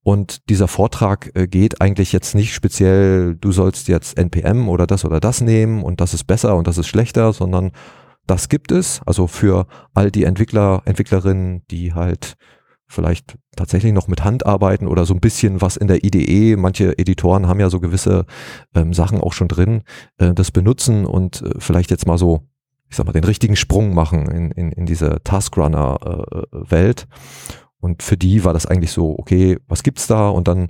und 0.06 0.49
dieser 0.50 0.69
Vortrag 0.69 1.32
äh, 1.35 1.49
geht 1.49 1.81
eigentlich 1.81 2.12
jetzt 2.12 2.37
nicht 2.37 2.55
speziell, 2.55 3.35
du 3.35 3.50
sollst 3.50 3.88
jetzt 3.88 4.17
NPM 4.17 4.69
oder 4.69 4.87
das 4.87 5.05
oder 5.05 5.19
das 5.19 5.41
nehmen 5.41 5.82
und 5.82 6.00
das 6.00 6.14
ist 6.14 6.29
besser 6.29 6.55
und 6.55 6.69
das 6.69 6.79
ist 6.79 6.87
schlechter, 6.87 7.32
sondern 7.32 7.73
das 8.29 8.49
gibt 8.49 8.70
es. 8.70 9.00
Also 9.05 9.26
für 9.26 9.67
all 9.94 10.13
die 10.13 10.22
Entwickler, 10.22 10.82
Entwicklerinnen, 10.84 11.63
die 11.72 11.93
halt 11.93 12.36
vielleicht 12.88 13.36
tatsächlich 13.56 13.93
noch 13.93 14.08
mit 14.08 14.24
Hand 14.24 14.46
arbeiten 14.46 14.86
oder 14.86 15.05
so 15.06 15.14
ein 15.14 15.20
bisschen 15.20 15.60
was 15.60 15.76
in 15.76 15.88
der 15.88 16.05
IDE. 16.05 16.56
Manche 16.56 16.96
Editoren 16.98 17.48
haben 17.48 17.60
ja 17.60 17.70
so 17.70 17.81
gewisse 17.81 18.26
ähm, 18.74 18.94
Sachen 18.94 19.20
auch 19.20 19.32
schon 19.32 19.48
drin, 19.48 19.82
äh, 20.19 20.32
das 20.34 20.50
benutzen 20.50 21.05
und 21.05 21.43
äh, 21.43 21.50
vielleicht 21.58 21.90
jetzt 21.90 22.06
mal 22.06 22.19
so, 22.19 22.43
ich 22.88 22.96
sag 22.96 23.06
mal, 23.06 23.12
den 23.12 23.24
richtigen 23.24 23.56
Sprung 23.56 23.94
machen 23.94 24.31
in, 24.31 24.50
in, 24.52 24.72
in 24.72 24.86
diese 24.86 25.20
Taskrunner-Welt. 25.24 27.02
Äh, 27.02 27.55
und 27.81 28.02
für 28.02 28.16
die 28.16 28.44
war 28.44 28.52
das 28.52 28.66
eigentlich 28.66 28.93
so, 28.93 29.16
okay, 29.19 29.58
was 29.69 29.82
gibt's 29.82 30.06
da? 30.06 30.28
Und 30.28 30.48
dann 30.48 30.69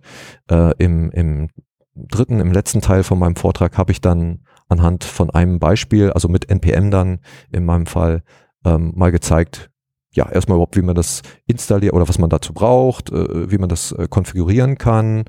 äh, 0.51 0.75
im, 0.79 1.11
im 1.11 1.49
dritten, 1.95 2.41
im 2.41 2.53
letzten 2.53 2.81
Teil 2.81 3.03
von 3.03 3.19
meinem 3.19 3.37
Vortrag 3.37 3.79
habe 3.79 3.93
ich 3.93 4.01
dann 4.01 4.41
anhand 4.69 5.05
von 5.05 5.31
einem 5.31 5.59
Beispiel, 5.59 6.11
also 6.11 6.29
mit 6.29 6.51
NPM 6.51 6.91
dann 6.91 7.21
in 7.53 7.65
meinem 7.65 7.87
Fall, 7.87 8.23
ähm, 8.65 8.93
mal 8.97 9.13
gezeigt, 9.13 9.71
ja, 10.17 10.29
erstmal 10.29 10.57
überhaupt, 10.57 10.77
wie 10.77 10.83
man 10.83 10.95
das 10.95 11.23
installiert 11.47 11.93
oder 11.93 12.09
was 12.09 12.19
man 12.19 12.31
dazu 12.31 12.53
braucht, 12.53 13.11
äh, 13.11 13.51
wie 13.51 13.59
man 13.59 13.69
das 13.69 13.93
äh, 13.93 14.09
konfigurieren 14.09 14.79
kann 14.79 15.25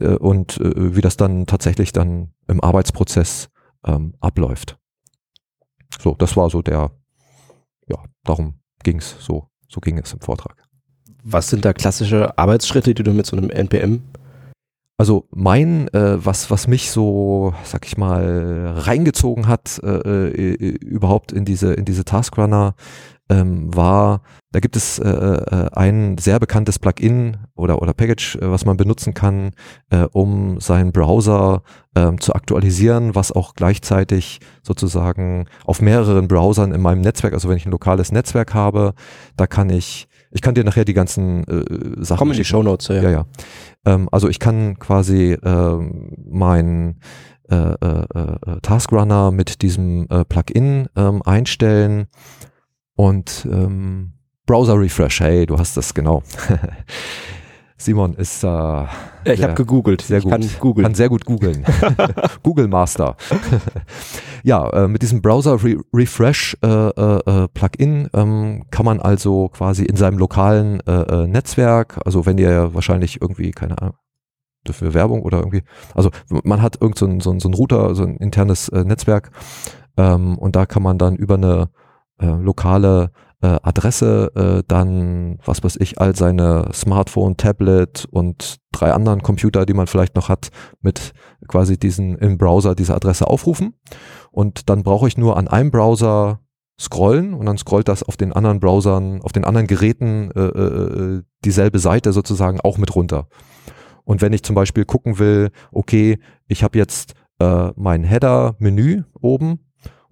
äh, 0.00 0.14
und 0.16 0.58
äh, 0.60 0.96
wie 0.96 1.00
das 1.02 1.16
dann 1.16 1.46
tatsächlich 1.46 1.92
dann 1.92 2.32
im 2.48 2.60
Arbeitsprozess 2.60 3.50
ähm, 3.86 4.14
abläuft. 4.20 4.78
So, 6.00 6.14
das 6.14 6.36
war 6.36 6.50
so 6.50 6.62
der, 6.62 6.90
ja, 7.88 7.98
darum 8.24 8.60
ging's 8.82 9.16
so, 9.20 9.48
so 9.68 9.80
ging 9.80 9.98
es 9.98 10.12
im 10.12 10.20
Vortrag. 10.20 10.56
Was 11.22 11.48
sind 11.48 11.64
da 11.64 11.72
klassische 11.72 12.36
Arbeitsschritte, 12.36 12.94
die 12.94 13.02
du 13.02 13.12
mit 13.12 13.26
so 13.26 13.36
einem 13.36 13.50
NPM 13.50 14.02
also 14.98 15.26
mein, 15.32 15.88
äh, 15.94 16.24
was, 16.24 16.48
was 16.52 16.68
mich 16.68 16.92
so, 16.92 17.54
sag 17.64 17.86
ich 17.86 17.96
mal, 17.96 18.74
reingezogen 18.76 19.48
hat, 19.48 19.80
äh, 19.82 20.28
äh, 20.28 20.76
überhaupt 20.76 21.32
in 21.32 21.44
diese, 21.44 21.74
in 21.74 21.84
diese 21.84 22.04
Taskrunner, 22.04 22.76
ähm, 23.32 23.74
war, 23.74 24.20
da 24.52 24.60
gibt 24.60 24.76
es 24.76 24.98
äh, 24.98 25.08
äh, 25.08 25.68
ein 25.72 26.18
sehr 26.18 26.38
bekanntes 26.38 26.78
Plugin 26.78 27.38
oder, 27.54 27.80
oder 27.80 27.94
Package, 27.94 28.36
äh, 28.36 28.50
was 28.50 28.64
man 28.66 28.76
benutzen 28.76 29.14
kann, 29.14 29.52
äh, 29.90 30.06
um 30.12 30.60
seinen 30.60 30.92
Browser 30.92 31.62
äh, 31.94 32.14
zu 32.20 32.34
aktualisieren, 32.34 33.14
was 33.14 33.32
auch 33.32 33.54
gleichzeitig 33.54 34.40
sozusagen 34.62 35.46
auf 35.64 35.80
mehreren 35.80 36.28
Browsern 36.28 36.72
in 36.72 36.82
meinem 36.82 37.00
Netzwerk, 37.00 37.32
also 37.32 37.48
wenn 37.48 37.56
ich 37.56 37.66
ein 37.66 37.72
lokales 37.72 38.12
Netzwerk 38.12 38.52
habe, 38.54 38.94
da 39.36 39.46
kann 39.46 39.70
ich 39.70 40.08
Ich 40.34 40.40
kann 40.40 40.54
dir 40.54 40.64
nachher 40.64 40.84
die 40.84 40.94
ganzen 40.94 41.44
äh, 41.44 42.04
Sachen. 42.04 42.18
Kommen 42.18 42.32
in 42.32 42.38
die 42.38 42.44
Show 42.44 42.62
Notes, 42.62 42.88
ja. 42.88 43.02
Ja, 43.02 43.10
ja. 43.10 43.26
Ähm, 43.84 44.08
also 44.10 44.28
ich 44.28 44.38
kann 44.38 44.78
quasi 44.78 45.36
ähm, 45.42 46.12
mein 46.30 47.00
äh, 47.50 47.56
äh, 47.56 48.04
äh, 48.14 48.60
Taskrunner 48.62 49.30
mit 49.30 49.60
diesem 49.60 50.06
äh, 50.08 50.24
Plugin 50.24 50.88
ähm, 50.96 51.20
einstellen 51.22 52.06
und 52.96 53.46
ähm, 53.50 54.12
Browser 54.46 54.78
Refresh. 54.78 55.20
Hey, 55.20 55.46
du 55.46 55.58
hast 55.58 55.76
das 55.76 55.94
genau. 55.94 56.22
Simon 57.82 58.14
ist 58.14 58.44
äh, 58.44 58.46
ja, 58.46 58.88
ich 59.24 59.42
habe 59.42 59.54
gegoogelt. 59.54 60.02
Sehr 60.02 60.20
gut. 60.20 60.30
Kann, 60.30 60.48
googeln. 60.60 60.84
kann 60.84 60.94
sehr 60.94 61.08
gut 61.08 61.24
googeln. 61.24 61.64
Google 62.42 62.68
Master. 62.68 63.16
ja, 64.44 64.68
äh, 64.70 64.88
mit 64.88 65.02
diesem 65.02 65.20
Browser 65.20 65.62
Re 65.62 65.76
Refresh 65.92 66.56
äh, 66.62 66.68
äh, 66.68 67.44
äh, 67.44 67.48
Plugin 67.48 68.08
ähm, 68.14 68.64
kann 68.70 68.86
man 68.86 69.00
also 69.00 69.48
quasi 69.48 69.84
in 69.84 69.96
seinem 69.96 70.18
lokalen 70.18 70.80
äh, 70.86 70.92
äh, 70.92 71.26
Netzwerk, 71.26 72.00
also 72.04 72.24
wenn 72.24 72.38
ihr 72.38 72.72
wahrscheinlich 72.74 73.20
irgendwie 73.20 73.50
keine 73.50 73.80
Ahnung 73.80 73.96
für 74.70 74.94
Werbung 74.94 75.22
oder 75.22 75.38
irgendwie, 75.38 75.64
also 75.92 76.10
man 76.44 76.62
hat 76.62 76.80
irgend 76.80 76.96
so 76.96 77.06
ein, 77.06 77.18
so 77.18 77.32
ein, 77.32 77.40
so 77.40 77.48
ein 77.48 77.54
Router, 77.54 77.96
so 77.96 78.04
ein 78.04 78.16
internes 78.18 78.68
äh, 78.68 78.84
Netzwerk 78.84 79.32
ähm, 79.96 80.38
und 80.38 80.54
da 80.54 80.66
kann 80.66 80.84
man 80.84 80.98
dann 80.98 81.16
über 81.16 81.34
eine 81.34 81.70
äh, 82.22 82.26
lokale 82.26 83.10
äh, 83.42 83.58
Adresse 83.62 84.30
äh, 84.34 84.62
dann, 84.66 85.38
was 85.44 85.62
weiß 85.62 85.76
ich, 85.80 86.00
all 86.00 86.14
seine 86.14 86.68
Smartphone, 86.72 87.36
Tablet 87.36 88.06
und 88.10 88.58
drei 88.70 88.92
anderen 88.92 89.22
Computer, 89.22 89.66
die 89.66 89.74
man 89.74 89.88
vielleicht 89.88 90.14
noch 90.14 90.28
hat, 90.28 90.50
mit 90.80 91.12
quasi 91.48 91.78
diesen 91.78 92.16
im 92.16 92.38
Browser 92.38 92.74
diese 92.74 92.94
Adresse 92.94 93.26
aufrufen. 93.26 93.74
Und 94.30 94.70
dann 94.70 94.84
brauche 94.84 95.08
ich 95.08 95.18
nur 95.18 95.36
an 95.36 95.48
einem 95.48 95.70
Browser 95.70 96.40
scrollen 96.80 97.34
und 97.34 97.46
dann 97.46 97.58
scrollt 97.58 97.88
das 97.88 98.02
auf 98.02 98.16
den 98.16 98.32
anderen 98.32 98.60
Browsern, 98.60 99.20
auf 99.22 99.32
den 99.32 99.44
anderen 99.44 99.66
Geräten 99.66 100.30
äh, 100.30 100.40
äh, 100.40 101.22
dieselbe 101.44 101.78
Seite 101.78 102.12
sozusagen 102.12 102.60
auch 102.60 102.78
mit 102.78 102.94
runter. 102.94 103.28
Und 104.04 104.20
wenn 104.20 104.32
ich 104.32 104.42
zum 104.42 104.54
Beispiel 104.54 104.84
gucken 104.84 105.18
will, 105.18 105.50
okay, 105.70 106.18
ich 106.48 106.64
habe 106.64 106.78
jetzt 106.78 107.14
äh, 107.40 107.70
mein 107.76 108.04
Header-Menü 108.04 109.02
oben 109.20 109.60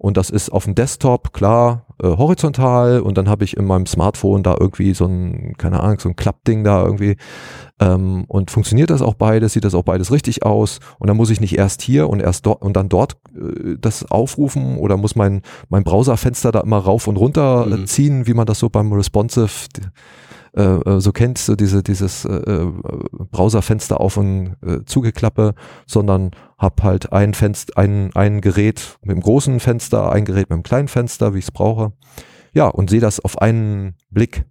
und 0.01 0.17
das 0.17 0.31
ist 0.31 0.49
auf 0.51 0.63
dem 0.65 0.73
Desktop, 0.73 1.31
klar, 1.31 1.85
äh, 2.01 2.07
horizontal. 2.07 3.01
Und 3.01 3.19
dann 3.19 3.29
habe 3.29 3.43
ich 3.43 3.55
in 3.55 3.65
meinem 3.65 3.85
Smartphone 3.85 4.41
da 4.41 4.55
irgendwie 4.59 4.95
so 4.95 5.05
ein, 5.05 5.53
keine 5.59 5.79
Ahnung, 5.79 5.99
so 5.99 6.09
ein 6.09 6.15
Klappding 6.15 6.63
da 6.63 6.83
irgendwie. 6.83 7.17
Ähm, 7.79 8.25
und 8.27 8.49
funktioniert 8.49 8.89
das 8.89 9.03
auch 9.03 9.13
beides, 9.13 9.53
sieht 9.53 9.63
das 9.63 9.75
auch 9.75 9.83
beides 9.83 10.11
richtig 10.11 10.43
aus? 10.43 10.79
Und 10.97 11.07
dann 11.07 11.17
muss 11.17 11.29
ich 11.29 11.39
nicht 11.39 11.55
erst 11.55 11.83
hier 11.83 12.09
und 12.09 12.19
erst 12.19 12.47
dort 12.47 12.63
und 12.63 12.75
dann 12.75 12.89
dort 12.89 13.17
äh, 13.35 13.77
das 13.79 14.09
aufrufen? 14.09 14.79
Oder 14.79 14.97
muss 14.97 15.15
mein, 15.15 15.43
mein 15.69 15.83
Browserfenster 15.83 16.51
da 16.51 16.61
immer 16.61 16.79
rauf 16.79 17.07
und 17.07 17.17
runter 17.17 17.67
mhm. 17.67 17.85
ziehen, 17.85 18.25
wie 18.25 18.33
man 18.33 18.47
das 18.47 18.57
so 18.57 18.71
beim 18.71 18.91
Responsive 18.93 19.67
äh, 20.55 20.63
äh, 20.63 20.99
so 20.99 21.11
kennt, 21.13 21.37
so 21.37 21.55
diese, 21.55 21.81
dieses 21.81 22.25
äh, 22.25 22.33
äh, 22.33 22.71
Browserfenster 23.31 24.01
auf 24.01 24.17
und 24.17 24.57
äh, 24.61 24.83
zugeklappe, 24.85 25.55
sondern 25.87 26.31
habe 26.57 26.83
halt 26.83 27.13
ein 27.13 27.33
Fenster, 27.33 27.77
ein, 27.77 28.11
ein 28.15 28.41
Gerät 28.41 28.97
mit 29.01 29.15
dem 29.15 29.21
großen 29.21 29.59
Fenster, 29.59 30.11
ein 30.11 30.25
Gerät 30.25 30.49
mit 30.49 30.57
dem 30.57 30.63
kleinen 30.63 30.89
Fenster, 30.89 31.33
wie 31.33 31.39
ich 31.39 31.45
es 31.45 31.51
brauche. 31.51 31.93
Ja, 32.53 32.67
und 32.67 32.89
sehe 32.89 32.99
das 32.99 33.21
auf 33.21 33.41
einen 33.41 33.95
Blick. 34.09 34.43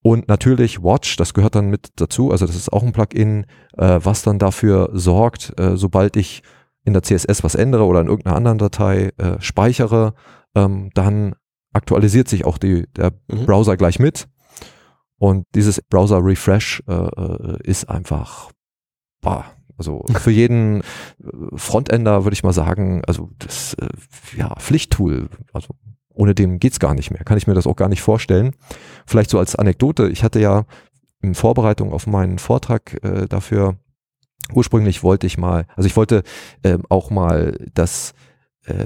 Und 0.00 0.28
natürlich 0.28 0.82
Watch, 0.82 1.16
das 1.16 1.34
gehört 1.34 1.56
dann 1.56 1.70
mit 1.70 1.88
dazu, 1.96 2.30
also 2.30 2.46
das 2.46 2.54
ist 2.54 2.72
auch 2.72 2.82
ein 2.82 2.92
Plugin, 2.92 3.46
äh, 3.76 3.98
was 4.02 4.22
dann 4.22 4.38
dafür 4.38 4.90
sorgt, 4.92 5.58
äh, 5.58 5.76
sobald 5.76 6.16
ich 6.16 6.42
in 6.84 6.92
der 6.92 7.02
CSS 7.02 7.42
was 7.42 7.54
ändere 7.54 7.84
oder 7.84 8.00
in 8.00 8.08
irgendeiner 8.08 8.36
anderen 8.36 8.58
Datei 8.58 9.12
äh, 9.16 9.40
speichere, 9.40 10.14
ähm, 10.54 10.90
dann 10.94 11.34
aktualisiert 11.72 12.28
sich 12.28 12.44
auch 12.44 12.58
die, 12.58 12.86
der 12.92 13.12
mhm. 13.28 13.46
Browser 13.46 13.76
gleich 13.76 13.98
mit 13.98 14.28
und 15.24 15.46
dieses 15.54 15.80
Browser 15.80 16.22
Refresh 16.22 16.82
äh, 16.86 16.92
äh, 16.92 17.58
ist 17.62 17.88
einfach, 17.88 18.50
boah, 19.22 19.46
also 19.78 20.04
für 20.18 20.30
jeden 20.30 20.82
äh, 20.82 20.84
Frontender 21.54 22.24
würde 22.24 22.34
ich 22.34 22.42
mal 22.42 22.52
sagen, 22.52 23.00
also 23.06 23.30
das 23.38 23.72
äh, 23.80 23.88
ja 24.36 24.54
Pflichttool. 24.56 25.30
Also 25.54 25.68
ohne 26.10 26.34
dem 26.34 26.60
geht's 26.60 26.78
gar 26.78 26.92
nicht 26.92 27.10
mehr. 27.10 27.24
Kann 27.24 27.38
ich 27.38 27.46
mir 27.46 27.54
das 27.54 27.66
auch 27.66 27.74
gar 27.74 27.88
nicht 27.88 28.02
vorstellen. 28.02 28.54
Vielleicht 29.06 29.30
so 29.30 29.38
als 29.38 29.56
Anekdote. 29.56 30.10
Ich 30.10 30.22
hatte 30.24 30.40
ja 30.40 30.66
in 31.22 31.34
Vorbereitung 31.34 31.94
auf 31.94 32.06
meinen 32.06 32.38
Vortrag 32.38 33.02
äh, 33.02 33.26
dafür 33.26 33.78
ursprünglich 34.52 35.02
wollte 35.02 35.26
ich 35.26 35.38
mal, 35.38 35.64
also 35.74 35.86
ich 35.86 35.96
wollte 35.96 36.22
äh, 36.62 36.76
auch 36.90 37.08
mal 37.08 37.66
das 37.72 38.12
äh, 38.66 38.84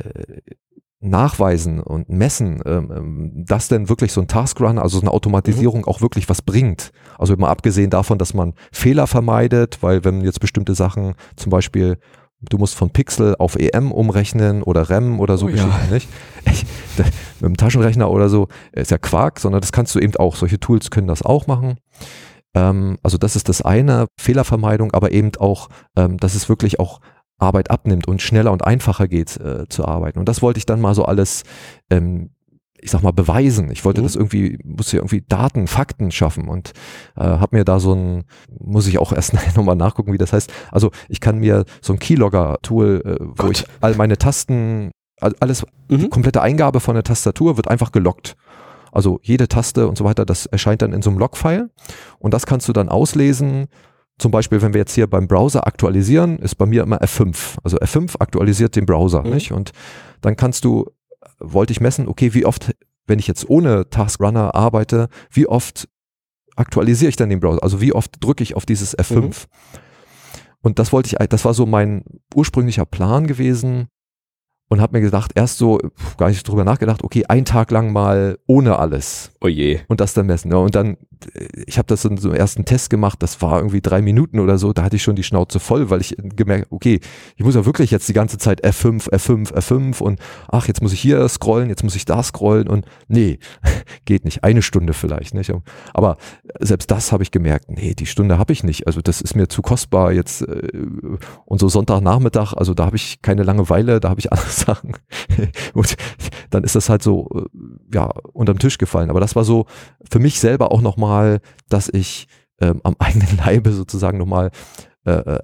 nachweisen 1.01 1.81
und 1.81 2.09
messen, 2.09 2.61
ähm, 2.67 2.93
ähm, 2.95 3.45
dass 3.47 3.69
denn 3.69 3.89
wirklich 3.89 4.13
so 4.13 4.21
ein 4.21 4.27
Taskrun, 4.27 4.79
also 4.79 4.99
so 4.99 5.03
eine 5.03 5.13
Automatisierung 5.13 5.83
mhm. 5.83 5.85
auch 5.87 6.01
wirklich 6.01 6.29
was 6.29 6.43
bringt. 6.43 6.91
Also 7.19 7.35
immer 7.35 7.49
abgesehen 7.49 7.91
davon, 7.91 8.19
dass 8.19 8.35
man 8.35 8.55
Fehler 8.73 9.07
vermeidet, 9.07 9.79
weil 9.81 10.05
wenn 10.05 10.23
jetzt 10.23 10.41
bestimmte 10.41 10.75
Sachen, 10.75 11.15
zum 11.37 11.51
Beispiel 11.51 11.99
du 12.41 12.57
musst 12.57 12.77
von 12.77 12.91
Pixel 12.91 13.35
auf 13.39 13.57
EM 13.57 13.91
umrechnen 13.91 14.63
oder 14.63 14.89
REM 14.91 15.19
oder 15.19 15.37
so 15.37 15.47
oh, 15.47 15.51
Geschichten, 15.51 15.87
ja. 15.89 15.95
nicht? 15.95 16.09
Ich, 16.47 16.65
da, 16.97 17.05
mit 17.41 17.51
dem 17.51 17.57
Taschenrechner 17.57 18.09
oder 18.11 18.29
so 18.29 18.49
ist 18.73 18.91
ja 18.91 18.99
Quark, 18.99 19.41
sondern 19.41 19.61
das 19.61 19.73
kannst 19.73 19.95
du 19.95 19.99
eben 19.99 20.15
auch. 20.17 20.37
Solche 20.37 20.61
Tools 20.61 20.91
können 20.91 21.09
das 21.09 21.23
auch 21.23 21.49
machen. 21.49 21.79
Ähm, 22.55 22.97
also 23.03 23.19
das 23.19 23.35
ist 23.35 23.49
das 23.49 23.63
eine, 23.63 24.07
Fehlervermeidung, 24.21 24.93
aber 24.93 25.11
eben 25.11 25.33
auch, 25.39 25.69
dass 25.95 26.35
es 26.35 26.49
wirklich 26.49 26.79
auch 26.79 27.01
Arbeit 27.39 27.71
abnimmt 27.71 28.09
und 28.09 28.21
schneller 28.21 28.53
und 28.53 28.65
einfacher 28.65 29.09
geht 29.09 29.37
äh, 29.39 29.69
zu 29.69 29.85
arbeiten. 29.85 30.19
Und 30.19 30.29
das 30.29 30.43
wollte 30.43 30.59
ich 30.59 30.67
dann 30.67 30.81
mal 30.81 30.95
so 30.95 31.05
alles, 31.05 31.45
ähm, 31.91 32.31
ich 32.81 32.91
sag 32.91 33.03
mal, 33.03 33.13
beweisen. 33.13 33.71
Ich 33.71 33.85
wollte 33.85 34.01
mhm. 34.01 34.07
das 34.07 34.17
irgendwie, 34.17 34.59
musste 34.65 34.97
ja 34.97 35.01
irgendwie 35.01 35.25
Daten, 35.27 35.67
Fakten 35.67 36.11
schaffen 36.11 36.49
und 36.49 36.73
äh, 37.17 37.23
habe 37.23 37.57
mir 37.57 37.65
da 37.65 37.81
so 37.81 37.95
ein, 37.95 38.25
muss 38.59 38.87
ich 38.87 38.99
auch 38.99 39.13
erst 39.13 39.35
nochmal 39.57 39.77
nachgucken, 39.77 40.13
wie 40.13 40.19
das 40.19 40.33
heißt. 40.33 40.53
Also 40.71 40.91
ich 41.09 41.21
kann 41.21 41.39
mir 41.39 41.65
so 41.81 41.93
ein 41.93 41.99
Keylogger-Tool, 41.99 43.03
äh, 43.05 43.25
wo 43.25 43.45
Gott. 43.45 43.59
ich 43.59 43.65
all 43.81 43.95
meine 43.95 44.19
Tasten, 44.19 44.91
alles, 45.21 45.65
mhm. 45.89 45.99
die 45.99 46.09
komplette 46.09 46.43
Eingabe 46.43 46.81
von 46.81 46.95
der 46.95 47.05
Tastatur 47.05 47.57
wird 47.57 47.69
einfach 47.69 47.93
gelockt. 47.93 48.37
Also 48.91 49.21
jede 49.23 49.49
Taste 49.49 49.87
und 49.87 49.99
so 49.99 50.05
weiter, 50.05 50.25
das 50.25 50.47
erscheint 50.47 50.83
dann 50.83 50.93
in 50.93 51.03
so 51.03 51.11
einem 51.11 51.19
Logfile 51.19 51.71
und 52.19 52.35
das 52.35 52.47
kannst 52.47 52.69
du 52.69 52.73
dann 52.73 52.89
auslesen 52.89 53.69
zum 54.19 54.31
Beispiel, 54.33 54.61
wenn 54.63 54.75
wir 54.75 54.81
jetzt 54.81 54.95
hier 54.95 55.07
beim 55.07 55.29
Browser 55.29 55.67
aktualisieren, 55.67 56.39
ist 56.39 56.57
bei 56.57 56.67
mir 56.67 56.83
immer 56.83 57.01
F5. 57.03 57.59
Also 57.63 57.79
F5 57.79 58.17
aktualisiert 58.19 58.77
den 58.77 58.87
Browser, 58.87 59.23
mhm. 59.23 59.31
nicht? 59.31 59.53
Und 59.53 59.73
dann 60.21 60.37
kannst 60.37 60.65
du, 60.65 60.87
wollte 61.39 61.73
ich 61.73 61.81
messen, 61.81 62.09
okay, 62.09 62.35
wie 62.35 62.45
oft, 62.45 62.75
wenn 63.07 63.19
ich 63.19 63.29
jetzt 63.29 63.49
ohne 63.49 63.89
Task 63.91 64.21
Runner 64.21 64.55
arbeite, 64.55 65.09
wie 65.31 65.47
oft 65.47 65.89
aktualisiere 66.57 67.11
ich 67.11 67.17
dann 67.17 67.31
den 67.31 67.41
Browser? 67.41 67.63
Also 67.63 67.81
wie 67.81 67.93
oft 67.93 68.17
drücke 68.21 68.43
ich 68.43 68.57
auf 68.57 68.67
dieses 68.67 68.99
F5? 68.99 69.21
Mhm. 69.21 69.33
Und 70.61 70.79
das 70.81 70.93
wollte 70.93 71.09
ich, 71.09 71.29
das 71.29 71.45
war 71.45 71.55
so 71.55 71.67
mein 71.67 72.03
ursprünglicher 72.35 72.85
Plan 72.85 73.29
gewesen, 73.29 73.89
und 74.69 74.81
habe 74.81 74.99
mir 74.99 75.03
gedacht, 75.03 75.33
erst 75.35 75.59
so, 75.59 75.79
gar 76.17 76.29
nicht 76.29 76.47
drüber 76.47 76.65
nachgedacht, 76.65 77.03
okay, 77.03 77.25
ein 77.29 77.45
Tag 77.45 77.71
lang 77.71 77.93
mal 77.93 78.39
ohne 78.47 78.79
alles. 78.79 79.31
Oh 79.41 79.49
je. 79.49 79.81
Und 79.89 80.01
das 80.01 80.15
dann 80.15 80.27
messen. 80.27 80.51
Ja, 80.51 80.59
und 80.59 80.75
dann, 80.75 80.97
ich 81.67 81.79
habe 81.79 81.87
das 81.87 82.05
in 82.05 82.19
so 82.19 82.29
einem 82.29 82.39
ersten 82.39 82.65
Test 82.65 82.91
gemacht, 82.91 83.23
das 83.23 83.41
war 83.41 83.59
irgendwie 83.59 83.81
drei 83.81 84.03
Minuten 84.03 84.41
oder 84.41 84.59
so, 84.59 84.73
da 84.73 84.83
hatte 84.83 84.97
ich 84.97 85.03
schon 85.03 85.17
die 85.17 85.23
Schnauze 85.23 85.59
voll, 85.59 85.91
weil 85.91 86.01
ich 86.01 86.17
gemerkt, 86.19 86.67
okay, 86.71 87.01
ich 87.37 87.45
muss 87.45 87.55
ja 87.55 87.65
wirklich 87.65 87.91
jetzt 87.91 88.09
die 88.09 88.13
ganze 88.13 88.39
Zeit 88.39 88.65
F5, 88.65 89.11
F5, 89.11 89.53
F5 89.55 90.03
und 90.03 90.21
ach, 90.49 90.69
jetzt 90.69 90.83
muss 90.83 90.93
ich 90.93 91.01
hier 91.01 91.27
scrollen, 91.29 91.69
jetzt 91.69 91.83
muss 91.83 91.97
ich 91.97 92.05
da 92.05 92.23
scrollen 92.23 92.69
und 92.69 92.85
nee, 93.09 93.39
geht 94.05 94.25
nicht. 94.25 94.45
Eine 94.45 94.63
Stunde 94.63 94.93
vielleicht. 94.93 95.35
Nicht? 95.35 95.53
Aber 95.95 96.17
selbst 96.61 96.91
das 96.91 97.13
habe 97.13 97.23
ich 97.23 97.31
gemerkt, 97.31 97.71
nee, 97.71 97.95
die 97.95 98.07
Stunde 98.07 98.39
habe 98.39 98.53
ich 98.53 98.65
nicht. 98.65 98.87
Also 98.87 99.01
das 99.01 99.21
ist 99.21 99.35
mir 99.35 99.49
zu 99.49 99.63
kostbar 99.63 100.13
jetzt. 100.13 100.43
Äh, 100.43 100.69
und 101.45 101.59
so 101.61 101.69
Sonntagnachmittag, 101.69 102.53
also 102.55 102.75
da 102.75 102.87
habe 102.87 102.97
ich 102.97 103.23
keine 103.23 103.43
Langeweile, 103.43 104.01
da 104.01 104.11
habe 104.11 104.21
ich 104.21 104.33
alles 104.39 104.58
sagen. 104.59 104.95
und 105.75 105.97
dann 106.51 106.65
ist 106.65 106.75
das 106.75 106.89
halt 106.89 107.03
so, 107.03 107.29
äh, 107.35 107.95
ja, 107.95 108.07
unterm 108.33 108.59
Tisch 108.59 108.79
gefallen. 108.79 109.11
Aber 109.11 109.21
das 109.21 109.37
war 109.37 109.45
so 109.45 109.67
für 110.11 110.19
mich 110.19 110.41
selber 110.41 110.73
auch 110.73 110.81
nochmal, 110.81 111.41
dass 111.69 111.89
ich 111.89 112.29
ähm, 112.61 112.81
am 112.85 112.97
eigenen 112.99 113.37
Leibe 113.37 113.73
sozusagen 113.73 114.19
nochmal 114.19 114.51
äh, 115.05 115.37
äh, 115.37 115.39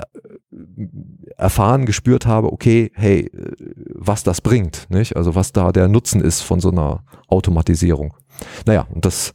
erfahren, 1.36 1.86
gespürt 1.86 2.26
habe, 2.26 2.52
okay, 2.52 2.90
hey, 2.94 3.26
äh, 3.26 3.52
was 3.94 4.22
das 4.22 4.40
bringt, 4.40 4.86
nicht? 4.90 5.16
Also 5.16 5.34
was 5.34 5.52
da 5.52 5.72
der 5.72 5.88
Nutzen 5.88 6.20
ist 6.20 6.42
von 6.42 6.60
so 6.60 6.70
einer 6.70 7.04
Automatisierung. 7.28 8.14
Naja, 8.66 8.86
und 8.90 9.04
das 9.04 9.32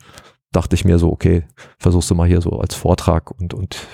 dachte 0.52 0.76
ich 0.76 0.86
mir 0.86 1.00
so, 1.00 1.12
okay, 1.12 1.44
versuchst 1.78 2.10
du 2.12 2.16
mal 2.16 2.28
hier 2.28 2.42
so 2.42 2.60
als 2.60 2.76
Vortrag 2.76 3.32
und, 3.32 3.54
und 3.54 3.88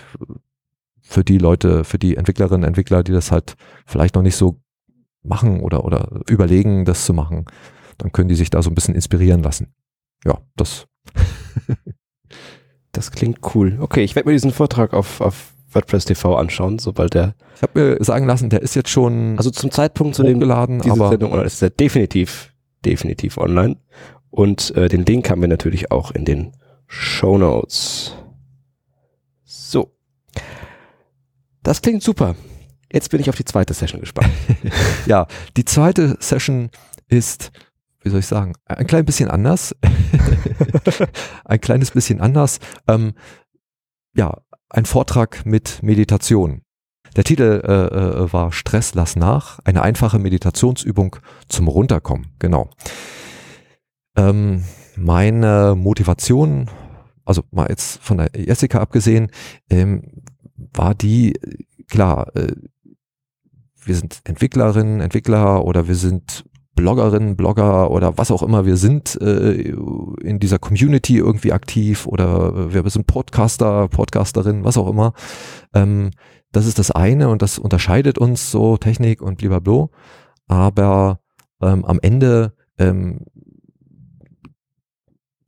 für 1.02 1.24
die 1.24 1.38
Leute, 1.38 1.84
für 1.84 2.00
die 2.00 2.18
Entwicklerinnen, 2.18 2.68
Entwickler, 2.68 3.04
die 3.04 3.12
das 3.12 3.32
halt 3.32 3.56
vielleicht 3.86 4.16
noch 4.16 4.24
nicht 4.24 4.36
so 4.36 4.60
machen 5.28 5.62
oder, 5.62 5.86
oder 5.86 6.22
überlegen, 6.28 6.86
das 6.86 7.06
zu 7.06 7.14
machen, 7.14 7.46
dann 7.98 8.12
können 8.12 8.30
die 8.30 8.36
sich 8.36 8.50
da 8.50 8.62
so 8.62 8.70
ein 8.70 8.76
bisschen 8.76 8.96
inspirieren 8.96 9.44
lassen. 9.44 9.74
Ja, 10.26 10.40
das. 10.56 10.88
das 12.92 13.12
klingt 13.12 13.40
cool. 13.56 13.78
Okay, 13.80 14.04
ich 14.04 14.16
werde 14.16 14.30
mir 14.30 14.34
diesen 14.34 14.52
Vortrag 14.52 14.94
auf, 14.94 15.22
auf 15.22 15.54
WordPress 15.72 16.06
TV 16.06 16.36
anschauen, 16.36 16.80
sobald 16.80 17.14
der. 17.14 17.36
Ich 17.56 17.62
habe 17.62 17.80
mir 17.80 18.04
sagen 18.04 18.26
lassen, 18.26 18.50
der 18.50 18.62
ist 18.62 18.76
jetzt 18.76 18.90
schon. 18.90 19.38
Also 19.38 19.52
zum 19.52 19.72
Zeitpunkt 19.72 20.16
zu 20.16 20.24
dem 20.24 20.40
geladen, 20.40 20.82
aber 20.90 21.10
Sendung 21.10 21.40
ist 21.42 21.62
er 21.62 21.70
definitiv, 21.70 22.54
definitiv 22.84 23.38
online. 23.38 23.78
Und 24.30 24.76
äh, 24.76 24.90
den 24.90 25.06
Link 25.06 25.30
haben 25.30 25.42
wir 25.42 25.48
natürlich 25.48 25.92
auch 25.92 26.12
in 26.12 26.26
den 26.26 26.52
Show 26.88 27.38
Notes. 27.38 28.16
So. 29.44 29.92
Das 31.64 31.82
klingt 31.82 32.04
super. 32.04 32.36
Jetzt 32.96 33.10
bin 33.10 33.20
ich 33.20 33.28
auf 33.28 33.36
die 33.36 33.44
zweite 33.44 33.74
Session 33.74 34.00
gespannt. 34.00 34.32
ja, 35.06 35.28
die 35.58 35.66
zweite 35.66 36.16
Session 36.22 36.70
ist, 37.10 37.52
wie 38.02 38.10
soll 38.10 38.22
ich 38.22 38.26
sagen, 38.26 38.54
ein 38.64 38.88
klein 38.88 39.04
bisschen 39.04 39.30
anders. 39.30 39.76
ein 41.44 41.60
kleines 41.60 41.92
bisschen 41.92 42.22
anders. 42.22 42.60
Ähm, 42.88 43.12
ja, 44.16 44.38
ein 44.70 44.86
Vortrag 44.86 45.46
mit 45.46 45.84
Meditation. 45.84 46.62
Der 47.18 47.26
Titel 47.26 47.62
äh, 47.66 47.74
äh, 47.74 48.32
war 48.32 48.54
Stress 48.54 48.96
lass 48.96 49.18
nach, 49.18 49.60
eine 49.66 49.82
einfache 49.82 50.18
Meditationsübung 50.18 51.18
zum 51.50 51.68
Runterkommen. 51.68 52.28
Genau. 52.40 52.70
Ähm, 54.16 54.64
meine 54.96 55.76
Motivation, 55.76 56.70
also 57.26 57.44
mal 57.52 57.68
jetzt 57.68 58.02
von 58.02 58.20
der 58.20 58.30
Jessica 58.34 58.80
abgesehen, 58.80 59.32
ähm, 59.70 60.22
war 60.56 60.96
die, 60.96 61.34
klar, 61.90 62.34
äh, 62.38 62.54
wir 63.86 63.96
sind 63.96 64.22
Entwicklerinnen, 64.24 65.02
Entwickler 65.02 65.64
oder 65.64 65.88
wir 65.88 65.96
sind 65.96 66.46
Bloggerinnen, 66.76 67.38
Blogger 67.38 67.90
oder 67.90 68.18
was 68.18 68.32
auch 68.32 68.44
immer 68.44 68.66
wir 68.66 68.76
sind 68.76 69.20
äh, 69.22 69.74
in 70.22 70.40
dieser 70.40 70.60
Community 70.60 71.18
irgendwie 71.18 71.54
aktiv 71.54 72.06
oder 72.06 72.74
wir 72.74 72.90
sind 72.90 73.08
Podcaster, 73.08 73.88
Podcasterin, 73.88 74.66
was 74.66 74.78
auch 74.78 74.90
immer. 74.90 75.14
Ähm, 75.74 76.12
das 76.52 76.66
ist 76.66 76.80
das 76.80 76.92
eine 76.92 77.30
und 77.30 77.42
das 77.42 77.60
unterscheidet 77.60 78.18
uns 78.18 78.52
so 78.52 78.78
Technik 78.78 79.22
und 79.22 79.38
blablabla. 79.38 79.90
Aber 80.48 81.20
ähm, 81.62 81.86
am 81.86 82.00
Ende 82.02 82.54
ähm, 82.78 83.26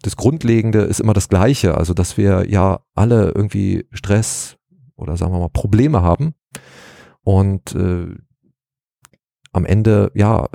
das 0.01 0.15
Grundlegende 0.15 0.79
ist 0.79 1.00
immer 1.00 1.13
das 1.13 1.27
Gleiche. 1.29 1.75
Also, 1.75 1.94
dass 1.94 2.17
wir 2.17 2.50
ja 2.50 2.79
alle 2.96 3.32
irgendwie 3.36 3.86
Stress 3.91 4.58
oder 4.96 5.17
sagen 5.17 5.34
wir 5.34 5.39
mal 5.39 5.50
Probleme 5.50 6.01
haben 6.01 6.34
und 7.24 7.75
äh, 7.75 8.15
am 9.51 9.65
Ende 9.65 10.11
ja 10.13 10.47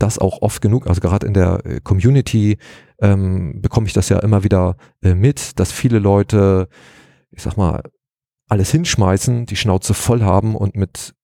das 0.00 0.18
auch 0.18 0.42
oft 0.42 0.60
genug, 0.62 0.86
also 0.86 1.00
gerade 1.00 1.26
in 1.26 1.34
der 1.34 1.64
äh, 1.64 1.80
Community 1.80 2.58
ähm, 3.00 3.60
bekomme 3.60 3.86
ich 3.86 3.92
das 3.92 4.08
ja 4.08 4.18
immer 4.18 4.42
wieder 4.42 4.76
äh, 5.02 5.14
mit, 5.14 5.58
dass 5.60 5.72
viele 5.72 5.98
Leute, 5.98 6.68
ich 7.30 7.42
sag 7.42 7.56
mal, 7.56 7.82
alles 8.48 8.70
hinschmeißen, 8.70 9.46
die 9.46 9.56
Schnauze 9.56 9.94
voll 9.94 10.22
haben 10.22 10.56
und 10.56 10.74
mit 10.74 11.14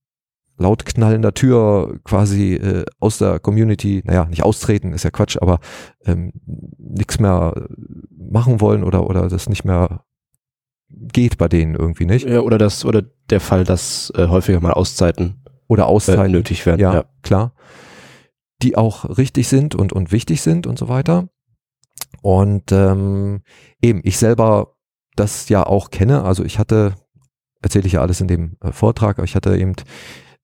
laut 0.58 0.86
knallender 0.86 1.34
Tür 1.34 1.98
quasi 2.04 2.54
äh, 2.54 2.84
aus 3.00 3.18
der 3.18 3.40
Community, 3.40 4.02
naja, 4.04 4.26
nicht 4.26 4.42
austreten, 4.42 4.92
ist 4.92 5.04
ja 5.04 5.10
Quatsch, 5.10 5.36
aber 5.40 5.58
ähm, 6.04 6.32
nichts 6.78 7.18
mehr 7.18 7.68
machen 8.16 8.60
wollen 8.60 8.84
oder, 8.84 9.08
oder 9.08 9.28
das 9.28 9.48
nicht 9.48 9.64
mehr 9.64 10.04
geht 10.88 11.36
bei 11.36 11.48
denen 11.48 11.74
irgendwie 11.74 12.06
nicht. 12.06 12.26
Ja, 12.28 12.40
oder 12.40 12.58
das, 12.58 12.84
oder 12.84 13.02
der 13.28 13.40
Fall, 13.40 13.64
dass 13.64 14.12
äh, 14.16 14.28
häufiger 14.28 14.60
mal 14.60 14.72
Auszeiten 14.72 15.42
oder 15.68 15.86
Auszeiten 15.86 16.26
äh, 16.26 16.28
nötig 16.28 16.64
werden. 16.66 16.80
Ja, 16.80 16.94
ja, 16.94 17.04
klar. 17.22 17.54
Die 18.62 18.76
auch 18.76 19.18
richtig 19.18 19.48
sind 19.48 19.74
und, 19.74 19.92
und 19.92 20.12
wichtig 20.12 20.40
sind 20.40 20.66
und 20.66 20.78
so 20.78 20.88
weiter. 20.88 21.28
Und 22.22 22.72
ähm, 22.72 23.42
eben, 23.82 24.00
ich 24.02 24.18
selber 24.18 24.76
das 25.14 25.48
ja 25.48 25.66
auch 25.66 25.90
kenne. 25.90 26.24
Also 26.24 26.44
ich 26.44 26.58
hatte 26.58 26.94
erzähle 27.62 27.86
ich 27.86 27.94
ja 27.94 28.00
alles 28.00 28.20
in 28.20 28.28
dem 28.28 28.56
äh, 28.60 28.72
Vortrag. 28.72 29.18
Ich 29.24 29.34
hatte 29.34 29.56
eben 29.56 29.74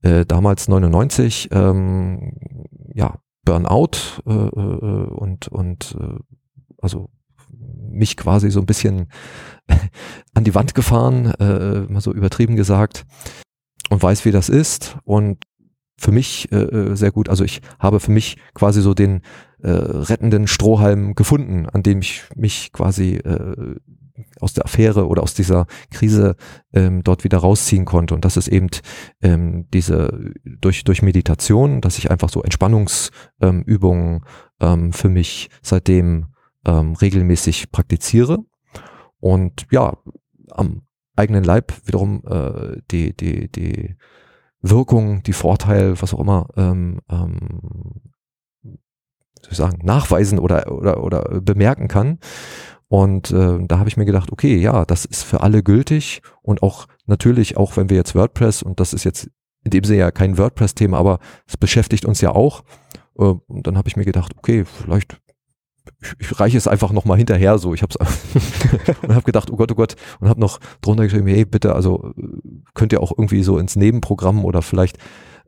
äh, 0.03 0.27
damals 0.27 0.69
99 0.69 1.49
ähm, 1.53 2.35
ja 2.95 3.19
Burnout 3.45 4.23
äh, 4.27 4.31
äh, 4.31 5.09
und 5.09 5.49
und 5.49 5.97
äh, 6.01 6.19
also 6.79 7.11
mich 7.91 8.17
quasi 8.17 8.51
so 8.51 8.61
ein 8.61 8.67
bisschen 8.67 9.09
an 10.35 10.45
die 10.45 10.55
Wand 10.55 10.75
gefahren, 10.75 11.27
äh, 11.39 11.81
mal 11.93 12.01
so 12.01 12.13
übertrieben 12.13 12.57
gesagt, 12.57 13.05
und 13.91 14.03
weiß, 14.03 14.25
wie 14.25 14.31
das 14.31 14.49
ist. 14.49 14.97
Und 15.05 15.45
für 15.99 16.13
mich 16.13 16.51
äh, 16.53 16.57
äh 16.57 16.97
sehr 16.97 17.13
gut, 17.13 17.29
also 17.29 17.45
ich 17.45 17.61
habe 17.79 18.01
für 18.01 18.11
mich 18.11 18.37
quasi 18.55 18.83
so 18.83 18.95
den 18.95 19.23
äh, 19.63 19.71
rettenden 19.71 20.47
Strohhalm 20.47 21.15
gefunden, 21.15 21.69
an 21.69 21.83
dem 21.83 22.01
ich 22.01 22.25
mich 22.35 22.73
quasi 22.73 23.17
äh, 23.17 23.77
aus 24.41 24.53
der 24.53 24.65
Affäre 24.65 25.07
oder 25.07 25.23
aus 25.23 25.35
dieser 25.35 25.67
Krise 25.91 26.37
ähm, 26.73 27.03
dort 27.03 27.25
wieder 27.25 27.39
rausziehen 27.39 27.85
konnte. 27.85 28.15
Und 28.15 28.25
das 28.25 28.37
ist 28.37 28.49
eben 28.49 28.69
ähm, 29.23 29.67
diese 29.73 30.33
durch, 30.45 30.85
durch 30.85 31.03
Meditation, 31.03 31.81
dass 31.81 31.99
ich 31.99 32.11
einfach 32.11 32.29
so 32.29 32.43
Entspannungsübungen 32.43 34.25
ähm, 34.61 34.85
ähm, 34.85 34.93
für 34.93 35.09
mich 35.09 35.49
seitdem 35.63 36.27
ähm, 36.67 36.95
regelmäßig 36.95 37.71
praktiziere. 37.71 38.39
Und 39.19 39.67
ja, 39.71 39.97
am 40.51 40.83
eigenen 41.17 41.45
Leib 41.45 41.73
wiederum 41.85 42.23
äh, 42.27 42.81
die, 42.91 43.17
die, 43.17 43.51
die 43.51 43.97
Wirkung, 44.61 45.23
die 45.23 45.33
Vorteile, 45.33 46.01
was 46.01 46.15
auch 46.15 46.21
immer, 46.21 46.49
ähm, 46.57 47.01
ähm, 47.11 48.13
soll 49.43 49.51
ich 49.51 49.57
sagen, 49.57 49.85
nachweisen 49.85 50.39
oder, 50.39 50.71
oder, 50.73 51.03
oder 51.03 51.41
bemerken 51.41 51.89
kann. 51.89 52.19
Und 52.89 53.31
äh, 53.31 53.59
da 53.67 53.79
habe 53.79 53.89
ich 53.89 53.97
mir 53.97 54.05
gedacht, 54.05 54.31
okay, 54.31 54.57
ja, 54.57 54.85
das 54.85 55.05
ist 55.05 55.25
für 55.25 55.41
alle 55.41 55.63
gültig 55.63 56.21
und 56.43 56.63
auch 56.63 56.87
natürlich, 57.07 57.57
auch 57.57 57.77
wenn 57.77 57.89
wir 57.89 57.97
jetzt 57.97 58.15
WordPress, 58.15 58.63
und 58.63 58.81
das 58.81 58.93
ist 58.93 59.05
jetzt 59.05 59.31
in 59.65 59.71
dem 59.71 59.85
Sinne 59.85 60.01
ja 60.01 60.11
kein 60.11 60.37
WordPress-Thema, 60.37 60.99
aber 60.99 61.19
es 61.47 61.57
beschäftigt 61.57 62.05
uns 62.05 62.21
ja 62.21 62.33
auch. 62.33 62.63
Äh, 63.19 63.23
und 63.23 63.67
dann 63.67 63.79
habe 63.79 63.89
ich 63.89 63.97
mir 63.97 64.05
gedacht, 64.05 64.35
okay, 64.37 64.65
vielleicht 64.65 65.22
ich, 66.01 66.15
ich 66.19 66.41
reiche 66.41 66.59
es 66.59 66.69
einfach 66.69 66.93
nochmal 66.93 67.19
hinterher 67.19 67.59
so. 67.59 67.75
Ich 67.75 67.83
habe 67.83 67.95
es 67.99 68.97
und 69.03 69.15
habe 69.15 69.25
gedacht, 69.25 69.51
oh 69.51 69.57
Gott, 69.57 69.73
oh 69.73 69.77
Gott, 69.77 69.97
und 70.21 70.29
habe 70.29 70.41
noch 70.41 70.61
drunter 70.81 71.05
geschrieben, 71.05 71.27
hey, 71.29 71.45
bitte, 71.45 71.75
also 71.75 72.13
könnt 72.75 72.93
ihr 72.93 73.03
auch 73.03 73.13
irgendwie 73.13 73.43
so 73.43 73.59
ins 73.59 73.77
Nebenprogramm 73.77 74.45
oder 74.45 74.63
vielleicht 74.63 74.99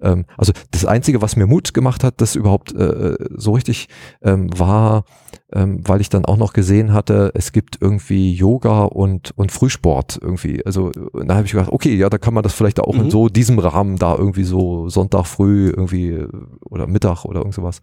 ähm, 0.01 0.27
also 0.37 0.53
das 0.71 0.85
Einzige, 0.85 1.23
was 1.23 1.37
mir 1.37 1.47
Mut 1.47 1.75
gemacht 1.75 2.05
hat, 2.05 2.21
das 2.21 2.37
überhaupt 2.37 2.75
äh, 2.75 3.17
so 3.31 3.53
richtig 3.53 3.89
ähm, 4.23 4.49
war, 4.57 5.05
ähm, 5.53 5.81
weil 5.87 6.01
ich 6.01 6.09
dann 6.09 6.25
auch 6.25 6.37
noch 6.37 6.53
gesehen 6.53 6.93
hatte, 6.93 7.33
es 7.35 7.53
gibt 7.53 7.79
irgendwie 7.81 8.35
Yoga 8.35 8.85
und, 8.85 9.33
und 9.37 9.53
Frühsport 9.53 10.19
irgendwie. 10.21 10.65
Also 10.65 10.91
da 10.91 11.37
habe 11.37 11.47
ich 11.47 11.53
gedacht, 11.53 11.73
okay, 11.73 11.95
ja, 11.95 12.11
da 12.11 12.19
kann 12.19 12.35
man 12.35 12.43
das 12.43 12.55
vielleicht 12.55 12.81
auch 12.81 12.95
mhm. 12.95 13.03
in 13.03 13.11
so 13.11 13.29
diesem 13.29 13.59
Rahmen 13.59 13.97
da 13.97 14.17
irgendwie 14.17 14.45
so 14.45 14.89
Sonntag 14.89 15.27
früh 15.27 15.71
irgendwie 15.71 16.25
oder 16.69 16.87
Mittag 16.87 17.25
oder 17.25 17.41
irgend 17.41 17.55
sowas. 17.55 17.81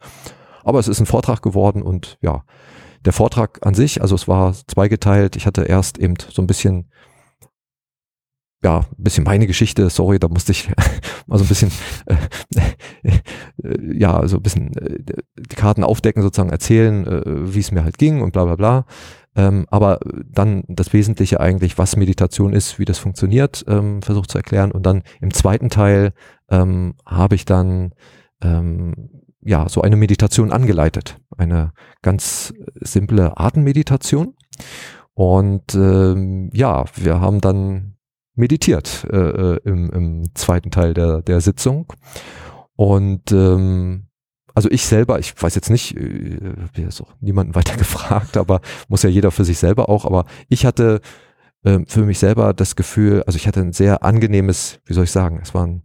Aber 0.64 0.80
es 0.80 0.88
ist 0.88 1.00
ein 1.00 1.06
Vortrag 1.06 1.42
geworden 1.42 1.82
und 1.82 2.18
ja, 2.22 2.44
der 3.06 3.14
Vortrag 3.14 3.66
an 3.66 3.74
sich, 3.74 4.02
also 4.02 4.16
es 4.16 4.28
war 4.28 4.54
zweigeteilt. 4.54 5.36
Ich 5.36 5.46
hatte 5.46 5.64
erst 5.64 5.98
eben 5.98 6.16
so 6.30 6.42
ein 6.42 6.48
bisschen 6.48 6.92
ja, 8.64 8.80
ein 8.80 9.04
bisschen 9.04 9.24
meine 9.24 9.48
Geschichte, 9.48 9.90
sorry, 9.90 10.20
da 10.20 10.28
musste 10.28 10.52
ich 10.52 10.70
mal 11.26 11.38
so 11.38 11.44
ein 11.44 11.48
bisschen, 11.48 11.72
äh, 12.06 13.18
ja, 13.98 14.28
so 14.28 14.38
ein 14.38 14.44
bisschen 14.44 14.76
äh, 14.78 15.00
die 15.36 15.56
Karten 15.56 15.84
aufdecken, 15.84 16.22
sozusagen 16.22 16.52
erzählen, 16.52 17.08
äh, 17.08 17.54
wie 17.54 17.60
es 17.60 17.72
mir 17.72 17.84
halt 17.84 17.98
ging 17.98 18.22
und 18.22 18.34
bla 18.34 18.46
bla 18.46 18.56
bla. 18.56 18.86
Ähm, 19.36 19.66
aber 19.70 20.00
dann 20.26 20.64
das 20.68 20.94
Wesentliche 20.94 21.40
eigentlich, 21.40 21.78
was 21.78 21.96
Meditation 21.96 22.54
ist, 22.54 22.80
wie 22.80 22.86
das 22.86 23.00
funktioniert, 23.00 23.64
ähm, 23.68 24.02
versucht 24.02 24.30
zu 24.30 24.38
erklären. 24.38 24.72
Und 24.72 24.86
dann 24.86 25.04
im 25.22 25.34
zweiten 25.34 25.70
Teil 25.70 26.14
ähm, 26.50 26.96
habe 27.06 27.36
ich 27.36 27.46
dann 27.46 27.94
ähm, 28.44 28.94
ja 29.44 29.68
so 29.70 29.82
eine 29.82 29.96
Meditation 29.96 30.52
angeleitet, 30.52 31.18
eine 31.38 31.74
ganz 32.02 32.54
simple 32.80 33.38
Atemmeditation. 33.38 34.36
Und 35.14 35.76
ähm, 35.76 36.50
ja, 36.54 36.86
wir 36.96 37.20
haben 37.20 37.42
dann 37.42 37.96
meditiert 38.36 39.06
äh, 39.12 39.18
äh, 39.18 39.60
im, 39.66 39.90
im 39.92 40.36
zweiten 40.36 40.72
Teil 40.72 40.94
der, 40.94 41.22
der 41.22 41.42
Sitzung. 41.42 41.94
Und 42.76 43.32
ähm, 43.32 44.08
also 44.54 44.70
ich 44.70 44.86
selber, 44.86 45.20
ich 45.20 45.34
weiß 45.42 45.56
jetzt 45.56 45.70
nicht, 45.70 45.96
äh, 45.98 46.82
ist 46.88 47.02
auch 47.02 47.14
niemanden 47.20 47.56
weiter 47.56 47.78
gefragt, 47.78 48.38
aber 48.38 48.62
muss 48.88 49.04
ja 49.04 49.10
jeder 49.10 49.32
für 49.32 49.46
sich 49.46 49.58
selber 49.58 49.90
auch, 49.90 50.06
aber 50.06 50.26
ich 50.50 50.66
hatte 50.66 51.02
äh, 51.64 51.80
für 51.88 52.06
mich 52.06 52.20
selber 52.20 52.54
das 52.54 52.76
Gefühl, 52.76 53.24
also 53.24 53.36
ich 53.38 53.48
hatte 53.48 53.62
ein 53.62 53.74
sehr 53.74 54.04
angenehmes, 54.04 54.80
wie 54.86 54.94
soll 54.94 55.06
ich 55.06 55.12
sagen, 55.12 55.40
es 55.42 55.54
war 55.54 55.68
ein 55.68 55.84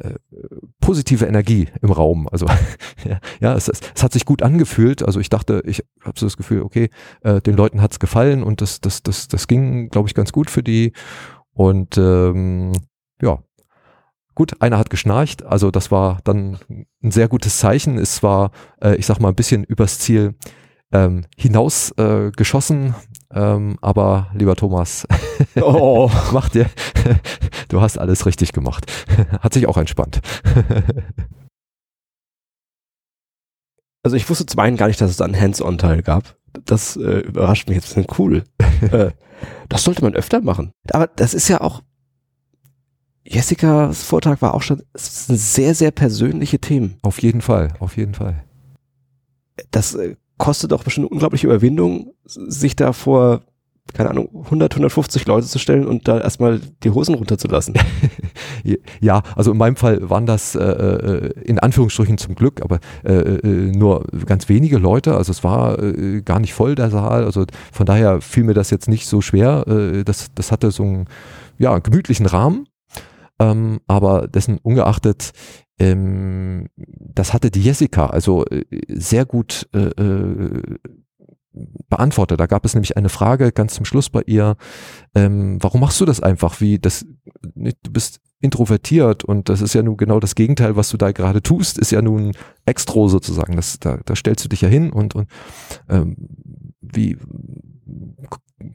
äh, 0.00 0.14
positive 0.80 1.26
Energie 1.26 1.68
im 1.82 1.92
Raum. 1.92 2.28
Also 2.28 2.46
ja, 3.40 3.54
es, 3.54 3.68
es, 3.68 3.80
es, 3.94 4.02
hat 4.02 4.12
sich 4.12 4.24
gut 4.24 4.42
angefühlt. 4.42 5.02
Also 5.02 5.20
ich 5.20 5.28
dachte, 5.28 5.62
ich 5.66 5.84
habe 6.02 6.18
so 6.18 6.26
das 6.26 6.36
Gefühl, 6.36 6.62
okay, 6.62 6.90
äh, 7.22 7.40
den 7.40 7.56
Leuten 7.56 7.82
hat's 7.82 8.00
gefallen 8.00 8.42
und 8.42 8.60
das, 8.60 8.80
das, 8.80 9.02
das, 9.02 9.28
das 9.28 9.46
ging, 9.46 9.88
glaube 9.90 10.08
ich, 10.08 10.14
ganz 10.14 10.32
gut 10.32 10.50
für 10.50 10.62
die. 10.62 10.92
Und 11.52 11.98
ähm, 11.98 12.72
ja, 13.20 13.38
gut, 14.34 14.60
einer 14.62 14.78
hat 14.78 14.90
geschnarcht. 14.90 15.44
Also 15.44 15.70
das 15.70 15.90
war 15.90 16.20
dann 16.24 16.58
ein 17.02 17.10
sehr 17.10 17.28
gutes 17.28 17.58
Zeichen. 17.58 17.98
Es 17.98 18.22
war, 18.22 18.52
äh, 18.82 18.96
ich 18.96 19.06
sag 19.06 19.20
mal, 19.20 19.28
ein 19.28 19.34
bisschen 19.34 19.64
übers 19.64 19.98
Ziel 19.98 20.34
ähm, 20.92 21.26
hinaus 21.36 21.92
äh, 21.98 22.30
geschossen. 22.30 22.94
Ähm, 23.32 23.78
aber 23.80 24.28
lieber 24.34 24.56
Thomas, 24.56 25.06
oh. 25.60 26.10
mach 26.32 26.48
dir, 26.48 26.68
du 27.68 27.80
hast 27.80 27.98
alles 27.98 28.26
richtig 28.26 28.52
gemacht. 28.52 28.90
Hat 29.40 29.54
sich 29.54 29.66
auch 29.66 29.76
entspannt. 29.76 30.20
also 34.02 34.16
ich 34.16 34.28
wusste 34.28 34.46
zum 34.46 34.60
einen 34.60 34.76
gar 34.76 34.88
nicht, 34.88 35.00
dass 35.00 35.10
es 35.10 35.20
einen 35.20 35.38
Hands-on-Teil 35.38 36.02
gab. 36.02 36.36
das 36.64 36.96
äh, 36.96 37.20
überrascht 37.20 37.68
mich 37.68 37.76
jetzt. 37.76 37.96
Cool. 38.18 38.44
äh, 38.90 39.12
das 39.68 39.84
sollte 39.84 40.02
man 40.02 40.14
öfter 40.14 40.40
machen. 40.40 40.72
Aber 40.90 41.06
das 41.06 41.34
ist 41.34 41.48
ja 41.48 41.60
auch, 41.60 41.82
Jessicas 43.24 44.02
Vortrag 44.02 44.42
war 44.42 44.54
auch 44.54 44.62
schon 44.62 44.82
es 44.92 45.26
sind 45.26 45.36
sehr, 45.36 45.74
sehr 45.74 45.90
persönliche 45.92 46.58
Themen. 46.58 46.98
Auf 47.02 47.22
jeden 47.22 47.42
Fall, 47.42 47.74
auf 47.78 47.96
jeden 47.96 48.14
Fall. 48.14 48.42
Das 49.70 49.94
äh, 49.94 50.16
kostet 50.40 50.72
auch 50.72 50.82
bestimmt 50.82 51.06
eine 51.06 51.12
unglaubliche 51.12 51.46
Überwindung, 51.46 52.14
sich 52.24 52.74
da 52.74 52.92
vor 52.92 53.42
keine 53.92 54.10
Ahnung, 54.10 54.28
100, 54.44 54.74
150 54.74 55.26
Leute 55.26 55.46
zu 55.46 55.58
stellen 55.58 55.86
und 55.86 56.06
da 56.06 56.20
erstmal 56.20 56.60
die 56.84 56.90
Hosen 56.90 57.14
runterzulassen. 57.14 57.74
ja, 59.00 59.22
also 59.34 59.50
in 59.50 59.58
meinem 59.58 59.74
Fall 59.74 60.08
waren 60.08 60.26
das 60.26 60.54
äh, 60.54 60.60
äh, 60.60 61.32
in 61.42 61.58
Anführungsstrichen 61.58 62.16
zum 62.16 62.36
Glück, 62.36 62.62
aber 62.62 62.78
äh, 63.04 63.14
äh, 63.14 63.72
nur 63.76 64.04
ganz 64.26 64.48
wenige 64.48 64.78
Leute. 64.78 65.16
Also 65.16 65.32
es 65.32 65.42
war 65.42 65.82
äh, 65.82 66.22
gar 66.22 66.38
nicht 66.38 66.54
voll 66.54 66.76
der 66.76 66.90
Saal. 66.90 67.24
Also 67.24 67.46
von 67.72 67.86
daher 67.86 68.20
fiel 68.20 68.44
mir 68.44 68.54
das 68.54 68.70
jetzt 68.70 68.88
nicht 68.88 69.08
so 69.08 69.20
schwer. 69.20 69.66
Äh, 69.66 70.04
das, 70.04 70.28
das 70.34 70.52
hatte 70.52 70.70
so 70.70 70.84
einen 70.84 71.06
ja, 71.58 71.78
gemütlichen 71.78 72.26
Rahmen. 72.26 72.66
Ähm, 73.40 73.80
aber 73.86 74.28
dessen 74.28 74.58
ungeachtet 74.58 75.32
ähm, 75.80 76.68
das 76.76 77.32
hatte 77.32 77.50
die 77.50 77.62
Jessica 77.62 78.06
also 78.06 78.44
äh, 78.44 78.64
sehr 78.88 79.24
gut 79.24 79.68
äh, 79.74 79.88
äh 79.88 80.78
beantwortet. 81.88 82.38
Da 82.38 82.46
gab 82.46 82.64
es 82.64 82.74
nämlich 82.74 82.96
eine 82.96 83.08
Frage 83.08 83.50
ganz 83.50 83.74
zum 83.74 83.84
Schluss 83.84 84.08
bei 84.08 84.22
ihr, 84.26 84.56
ähm, 85.16 85.58
warum 85.60 85.80
machst 85.80 86.00
du 86.00 86.04
das 86.04 86.20
einfach? 86.20 86.60
Wie 86.60 86.78
das, 86.78 87.04
du 87.42 87.90
bist 87.90 88.20
introvertiert 88.40 89.24
und 89.24 89.48
das 89.48 89.60
ist 89.60 89.74
ja 89.74 89.82
nun 89.82 89.96
genau 89.96 90.20
das 90.20 90.36
Gegenteil, 90.36 90.76
was 90.76 90.90
du 90.90 90.96
da 90.96 91.10
gerade 91.10 91.42
tust, 91.42 91.76
ist 91.76 91.90
ja 91.90 92.02
nun 92.02 92.32
Extro 92.66 93.08
sozusagen. 93.08 93.56
Das, 93.56 93.80
da, 93.80 93.98
da 94.04 94.14
stellst 94.14 94.44
du 94.44 94.48
dich 94.48 94.60
ja 94.60 94.68
hin 94.68 94.92
und, 94.92 95.14
und 95.14 95.28
ähm, 95.88 96.16
wie 96.80 97.18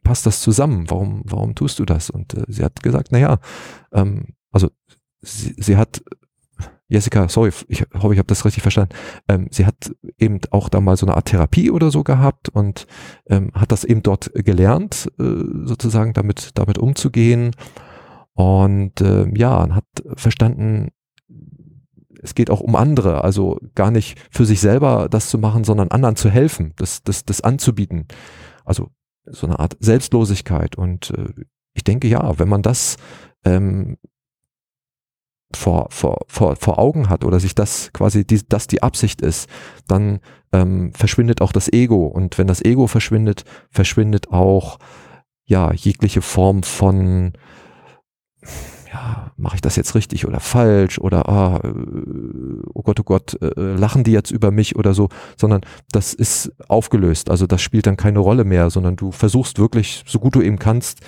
passt 0.03 0.25
das 0.25 0.41
zusammen? 0.41 0.89
Warum, 0.89 1.21
warum 1.25 1.55
tust 1.55 1.79
du 1.79 1.85
das? 1.85 2.09
Und 2.09 2.33
äh, 2.33 2.43
sie 2.47 2.63
hat 2.63 2.83
gesagt, 2.83 3.11
naja, 3.11 3.39
ähm, 3.93 4.35
also 4.55 4.69
sie, 5.21 5.53
sie 5.57 5.75
hat 5.75 6.01
Jessica, 6.87 7.27
sorry, 7.27 7.51
ich 7.67 7.83
hoffe, 7.93 8.13
ich 8.13 8.19
habe 8.19 8.27
das 8.27 8.45
richtig 8.45 8.61
verstanden. 8.61 8.95
Ähm, 9.27 9.47
sie 9.51 9.65
hat 9.65 9.91
eben 10.17 10.39
auch 10.51 10.69
da 10.69 10.79
mal 10.79 10.95
so 10.95 11.05
eine 11.05 11.15
Art 11.15 11.25
Therapie 11.25 11.71
oder 11.71 11.91
so 11.91 12.03
gehabt 12.03 12.49
und 12.49 12.87
ähm, 13.27 13.51
hat 13.53 13.71
das 13.71 13.83
eben 13.83 14.01
dort 14.01 14.31
gelernt, 14.33 15.11
äh, 15.19 15.23
sozusagen 15.65 16.13
damit, 16.13 16.51
damit 16.53 16.77
umzugehen. 16.77 17.51
Und 18.33 19.01
äh, 19.01 19.27
ja, 19.35 19.67
hat 19.73 19.85
verstanden, 20.15 20.89
es 22.21 22.35
geht 22.35 22.49
auch 22.49 22.61
um 22.61 22.75
andere, 22.75 23.23
also 23.23 23.59
gar 23.73 23.91
nicht 23.91 24.17
für 24.31 24.45
sich 24.45 24.61
selber 24.61 25.07
das 25.09 25.29
zu 25.29 25.37
machen, 25.37 25.63
sondern 25.63 25.89
anderen 25.89 26.15
zu 26.15 26.29
helfen, 26.29 26.73
das, 26.77 27.03
das, 27.03 27.25
das 27.25 27.41
anzubieten. 27.41 28.07
Also 28.63 28.89
so 29.25 29.47
eine 29.47 29.59
Art 29.59 29.75
Selbstlosigkeit. 29.79 30.75
Und 30.75 31.11
äh, 31.11 31.33
ich 31.73 31.83
denke, 31.83 32.07
ja, 32.07 32.37
wenn 32.37 32.47
man 32.49 32.61
das 32.61 32.97
ähm, 33.43 33.97
vor, 35.53 35.87
vor, 35.89 36.19
vor, 36.27 36.55
vor 36.55 36.79
Augen 36.79 37.09
hat 37.09 37.23
oder 37.23 37.39
sich 37.39 37.55
das 37.55 37.91
quasi, 37.93 38.25
die, 38.25 38.41
das 38.47 38.67
die 38.67 38.83
Absicht 38.83 39.21
ist, 39.21 39.49
dann 39.87 40.19
ähm, 40.51 40.91
verschwindet 40.93 41.41
auch 41.41 41.51
das 41.51 41.71
Ego. 41.71 42.07
Und 42.07 42.37
wenn 42.37 42.47
das 42.47 42.63
Ego 42.63 42.87
verschwindet, 42.87 43.43
verschwindet 43.69 44.31
auch 44.31 44.79
ja 45.45 45.71
jegliche 45.73 46.21
Form 46.21 46.63
von 46.63 47.33
ja, 48.95 49.31
mache 49.35 49.55
ich 49.55 49.61
das 49.61 49.75
jetzt 49.75 49.93
richtig 49.95 50.25
oder 50.25 50.39
falsch 50.39 50.99
oder 50.99 51.27
ah, 51.27 51.59
äh, 51.63 51.73
oh 52.73 52.81
Gott, 52.81 52.99
oh 52.99 53.03
Gott, 53.03 53.37
äh, 53.41 53.75
lachen 53.75 54.05
die 54.05 54.13
jetzt 54.13 54.31
über 54.31 54.51
mich 54.51 54.77
oder 54.77 54.93
so, 54.93 55.09
sondern 55.37 55.61
das 55.91 56.13
ist 56.13 56.53
aufgelöst. 56.69 57.29
Also 57.29 57.45
das 57.45 57.61
spielt 57.61 57.87
dann 57.87 57.97
keine 57.97 58.19
Rolle 58.19 58.45
mehr, 58.45 58.69
sondern 58.69 58.95
du 58.95 59.11
versuchst 59.11 59.59
wirklich, 59.59 60.03
so 60.07 60.19
gut 60.19 60.35
du 60.35 60.41
eben 60.41 60.59
kannst, 60.59 61.01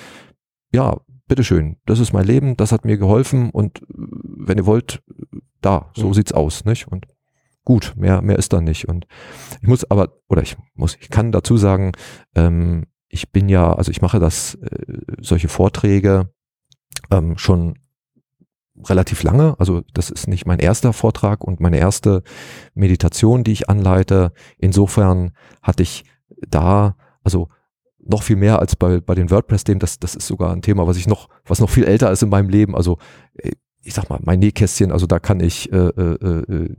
ja, 0.73 0.97
bitteschön, 1.27 1.77
das 1.85 1.99
ist 1.99 2.13
mein 2.13 2.25
Leben, 2.25 2.57
das 2.57 2.71
hat 2.71 2.85
mir 2.85 2.97
geholfen 2.97 3.49
und 3.49 3.81
äh, 3.81 3.85
wenn 3.87 4.57
ihr 4.57 4.65
wollt, 4.65 5.01
da, 5.61 5.91
so 5.95 6.07
mhm. 6.07 6.13
sieht's 6.13 6.31
aus, 6.31 6.65
nicht? 6.65 6.87
Und 6.87 7.07
gut, 7.63 7.93
mehr, 7.97 8.21
mehr 8.21 8.37
ist 8.37 8.53
da 8.53 8.61
nicht. 8.61 8.87
Und 8.87 9.07
ich 9.61 9.67
muss 9.67 9.89
aber, 9.89 10.13
oder 10.29 10.41
ich 10.41 10.55
muss, 10.73 10.97
ich 10.99 11.09
kann 11.09 11.31
dazu 11.31 11.57
sagen, 11.57 11.91
ähm, 12.35 12.85
ich 13.09 13.31
bin 13.31 13.49
ja, 13.49 13.73
also 13.73 13.91
ich 13.91 14.01
mache 14.01 14.19
das, 14.19 14.55
äh, 14.55 15.01
solche 15.19 15.49
Vorträge 15.49 16.29
ähm, 17.11 17.37
schon 17.37 17.79
relativ 18.85 19.23
lange. 19.23 19.55
Also 19.59 19.81
das 19.93 20.09
ist 20.09 20.27
nicht 20.27 20.45
mein 20.45 20.59
erster 20.59 20.93
Vortrag 20.93 21.43
und 21.43 21.59
meine 21.59 21.77
erste 21.77 22.23
Meditation, 22.73 23.43
die 23.43 23.51
ich 23.51 23.69
anleite. 23.69 24.33
Insofern 24.57 25.31
hatte 25.61 25.83
ich 25.83 26.05
da, 26.47 26.95
also 27.23 27.49
noch 28.07 28.23
viel 28.23 28.35
mehr 28.35 28.59
als 28.59 28.75
bei, 28.75 28.99
bei 28.99 29.15
den 29.15 29.29
WordPress-Themen. 29.29 29.79
Das, 29.79 29.99
das 29.99 30.15
ist 30.15 30.27
sogar 30.27 30.51
ein 30.51 30.61
Thema, 30.61 30.87
was 30.87 30.97
ich 30.97 31.07
noch, 31.07 31.29
was 31.45 31.59
noch 31.59 31.69
viel 31.69 31.83
älter 31.83 32.11
ist 32.11 32.23
in 32.23 32.29
meinem 32.29 32.49
Leben. 32.49 32.75
Also 32.75 32.97
äh, 33.35 33.51
ich 33.83 33.93
sag 33.93 34.09
mal, 34.09 34.19
mein 34.21 34.39
Nähkästchen, 34.39 34.91
also 34.91 35.07
da 35.07 35.19
kann 35.19 35.39
ich 35.39 35.71
äh, 35.71 35.77
äh, 35.77 36.41
äh, 36.51 36.75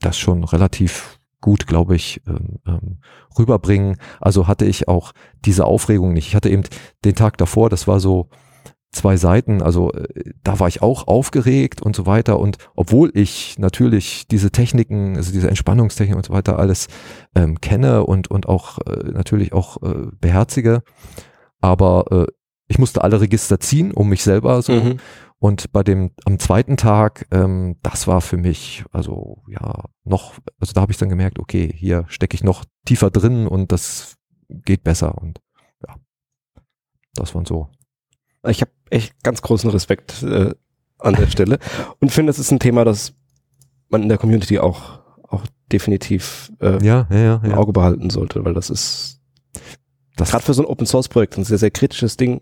das 0.00 0.16
schon 0.18 0.44
relativ 0.44 1.18
gut, 1.40 1.66
glaube 1.66 1.96
ich, 1.96 2.22
ähm, 2.26 2.58
ähm, 2.66 2.98
rüberbringen. 3.38 3.96
Also 4.20 4.46
hatte 4.46 4.64
ich 4.64 4.88
auch 4.88 5.12
diese 5.44 5.66
Aufregung 5.66 6.12
nicht. 6.12 6.28
Ich 6.28 6.34
hatte 6.34 6.48
eben 6.48 6.62
den 7.04 7.14
Tag 7.14 7.36
davor, 7.36 7.68
das 7.68 7.86
war 7.86 8.00
so, 8.00 8.28
zwei 8.94 9.16
Seiten. 9.16 9.62
Also 9.62 9.92
äh, 9.92 10.32
da 10.42 10.60
war 10.60 10.68
ich 10.68 10.82
auch 10.82 11.06
aufgeregt 11.06 11.82
und 11.82 11.94
so 11.94 12.06
weiter. 12.06 12.38
Und 12.38 12.58
obwohl 12.74 13.10
ich 13.14 13.58
natürlich 13.58 14.26
diese 14.28 14.50
Techniken, 14.50 15.16
also 15.16 15.32
diese 15.32 15.48
Entspannungstechnik 15.48 16.16
und 16.16 16.26
so 16.26 16.32
weiter 16.32 16.58
alles 16.58 16.88
ähm, 17.34 17.60
kenne 17.60 18.04
und, 18.04 18.28
und 18.30 18.48
auch 18.48 18.78
äh, 18.86 19.10
natürlich 19.10 19.52
auch 19.52 19.82
äh, 19.82 20.06
beherzige, 20.20 20.82
aber 21.60 22.04
äh, 22.10 22.32
ich 22.66 22.78
musste 22.78 23.04
alle 23.04 23.20
Register 23.20 23.60
ziehen, 23.60 23.92
um 23.92 24.08
mich 24.08 24.22
selber 24.22 24.62
so. 24.62 24.72
Mhm. 24.72 24.96
Und 25.38 25.72
bei 25.72 25.82
dem 25.82 26.12
am 26.24 26.38
zweiten 26.38 26.78
Tag, 26.78 27.26
ähm, 27.30 27.76
das 27.82 28.06
war 28.06 28.22
für 28.22 28.38
mich, 28.38 28.84
also 28.92 29.42
ja, 29.48 29.84
noch, 30.04 30.34
also 30.58 30.72
da 30.72 30.80
habe 30.80 30.92
ich 30.92 30.98
dann 30.98 31.10
gemerkt, 31.10 31.38
okay, 31.38 31.70
hier 31.74 32.06
stecke 32.08 32.34
ich 32.34 32.42
noch 32.42 32.64
tiefer 32.86 33.10
drin 33.10 33.46
und 33.46 33.70
das 33.70 34.16
geht 34.48 34.84
besser. 34.84 35.18
Und 35.18 35.40
ja, 35.86 35.96
das 37.14 37.34
waren 37.34 37.44
so 37.44 37.68
ich 38.50 38.60
habe 38.60 38.70
echt 38.94 39.22
ganz 39.22 39.42
großen 39.42 39.70
Respekt 39.70 40.22
äh, 40.22 40.54
an 40.98 41.14
der 41.14 41.26
Stelle 41.26 41.58
und 42.00 42.12
finde, 42.12 42.30
es 42.30 42.38
ist 42.38 42.50
ein 42.50 42.60
Thema, 42.60 42.84
das 42.84 43.14
man 43.88 44.02
in 44.02 44.08
der 44.08 44.18
Community 44.18 44.58
auch, 44.58 45.00
auch 45.28 45.42
definitiv 45.70 46.52
äh, 46.60 46.84
ja, 46.84 47.06
ja, 47.10 47.18
ja, 47.18 47.40
im 47.44 47.52
Auge 47.52 47.72
behalten 47.72 48.10
sollte, 48.10 48.44
weil 48.44 48.54
das 48.54 48.70
ist 48.70 49.20
das 50.16 50.30
gerade 50.30 50.44
für 50.44 50.54
so 50.54 50.62
ein 50.62 50.66
Open 50.66 50.86
Source 50.86 51.08
Projekt 51.08 51.36
ein 51.36 51.44
sehr, 51.44 51.58
sehr 51.58 51.70
kritisches 51.70 52.16
Ding. 52.16 52.40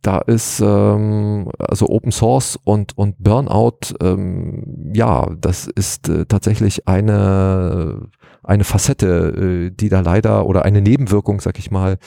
Da 0.00 0.18
ist 0.18 0.60
ähm, 0.60 1.50
also 1.58 1.88
Open 1.88 2.12
Source 2.12 2.58
und, 2.62 2.96
und 2.96 3.16
Burnout, 3.22 3.94
ähm, 4.02 4.92
ja, 4.94 5.30
das 5.40 5.66
ist 5.66 6.08
äh, 6.08 6.26
tatsächlich 6.26 6.86
eine, 6.86 8.08
eine 8.42 8.64
Facette, 8.64 9.06
äh, 9.06 9.70
die 9.70 9.88
da 9.88 10.00
leider 10.00 10.46
oder 10.46 10.64
eine 10.66 10.82
Nebenwirkung, 10.82 11.40
sag 11.40 11.58
ich 11.58 11.70
mal, 11.70 11.98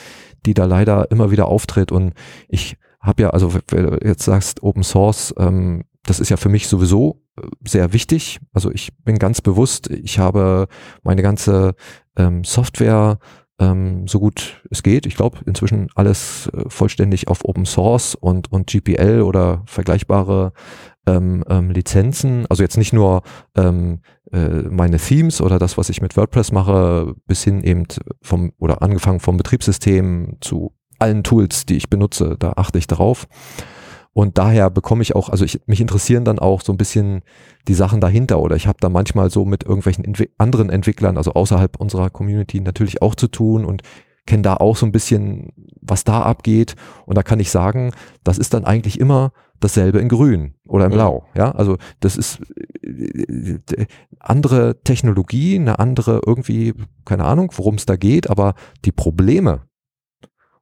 die 0.45 0.53
da 0.53 0.65
leider 0.65 1.09
immer 1.09 1.31
wieder 1.31 1.47
auftritt. 1.47 1.91
Und 1.91 2.13
ich 2.47 2.77
habe 3.07 3.23
ja, 3.23 3.29
also 3.31 3.53
wenn 3.69 3.83
du 3.87 3.97
jetzt 4.05 4.23
sagst 4.23 4.61
Open 4.61 4.83
Source, 4.83 5.33
ähm, 5.37 5.83
das 6.05 6.19
ist 6.19 6.29
ja 6.29 6.37
für 6.37 6.49
mich 6.49 6.67
sowieso 6.67 7.21
äh, 7.37 7.47
sehr 7.67 7.93
wichtig. 7.93 8.39
Also 8.53 8.71
ich 8.71 8.95
bin 9.03 9.17
ganz 9.17 9.41
bewusst, 9.41 9.89
ich 9.89 10.19
habe 10.19 10.67
meine 11.03 11.21
ganze 11.21 11.75
ähm, 12.17 12.43
Software 12.43 13.19
ähm, 13.59 14.07
so 14.07 14.19
gut 14.19 14.61
es 14.69 14.83
geht. 14.83 15.05
Ich 15.05 15.15
glaube 15.15 15.39
inzwischen 15.45 15.89
alles 15.95 16.47
äh, 16.53 16.69
vollständig 16.69 17.27
auf 17.27 17.43
Open 17.45 17.65
Source 17.65 18.15
und, 18.15 18.51
und 18.51 18.67
GPL 18.67 19.21
oder 19.21 19.63
vergleichbare 19.65 20.53
ähm, 21.07 21.43
ähm, 21.49 21.71
Lizenzen. 21.71 22.45
Also 22.49 22.63
jetzt 22.63 22.77
nicht 22.77 22.93
nur 22.93 23.23
ähm, 23.55 24.01
äh, 24.31 24.63
meine 24.69 24.97
Themes 24.97 25.41
oder 25.41 25.57
das, 25.59 25.77
was 25.77 25.89
ich 25.89 26.01
mit 26.01 26.15
WordPress 26.15 26.51
mache, 26.51 27.15
bis 27.25 27.43
hin 27.43 27.63
eben 27.63 27.85
vom 28.21 28.53
oder 28.59 28.81
angefangen 28.81 29.19
vom 29.19 29.37
Betriebssystem 29.37 30.37
zu 30.41 30.76
allen 30.99 31.23
Tools, 31.23 31.65
die 31.65 31.77
ich 31.77 31.89
benutze, 31.89 32.35
da 32.39 32.53
achte 32.55 32.77
ich 32.77 32.87
drauf. 32.87 33.27
Und 34.13 34.39
daher 34.39 34.71
bekomme 34.71 35.03
ich 35.03 35.15
auch, 35.15 35.29
also 35.29 35.45
ich, 35.45 35.61
mich 35.67 35.79
interessieren 35.79 36.25
dann 36.25 36.39
auch 36.39 36.61
so 36.61 36.73
ein 36.73 36.77
bisschen 36.77 37.21
die 37.67 37.75
Sachen 37.75 38.01
dahinter 38.01 38.39
oder 38.39 38.55
ich 38.55 38.65
habe 38.65 38.79
da 38.81 38.89
manchmal 38.89 39.29
so 39.29 39.45
mit 39.45 39.63
irgendwelchen 39.63 40.03
Entwi 40.03 40.31
anderen 40.39 40.71
Entwicklern, 40.71 41.17
also 41.17 41.33
außerhalb 41.33 41.79
unserer 41.79 42.09
Community 42.09 42.59
natürlich 42.59 43.03
auch 43.03 43.13
zu 43.13 43.27
tun 43.27 43.63
und 43.63 43.83
kenne 44.25 44.41
da 44.41 44.55
auch 44.55 44.75
so 44.75 44.87
ein 44.87 44.91
bisschen, 44.91 45.49
was 45.81 46.03
da 46.03 46.23
abgeht. 46.23 46.75
Und 47.05 47.15
da 47.15 47.21
kann 47.21 47.39
ich 47.39 47.51
sagen, 47.51 47.91
das 48.23 48.39
ist 48.39 48.55
dann 48.55 48.65
eigentlich 48.65 48.99
immer 48.99 49.33
dasselbe 49.59 49.99
in 49.99 50.09
grün 50.09 50.53
oder 50.67 50.85
in 50.85 50.91
blau. 50.91 51.25
Ja, 51.35 51.51
also 51.51 51.77
das 51.99 52.17
ist 52.17 52.39
andere 54.19 54.81
Technologie, 54.83 55.55
eine 55.55 55.79
andere 55.79 56.21
irgendwie, 56.25 56.73
keine 57.05 57.25
Ahnung, 57.25 57.51
worum 57.55 57.75
es 57.75 57.85
da 57.85 57.95
geht, 57.95 58.29
aber 58.29 58.55
die 58.85 58.91
Probleme, 58.91 59.61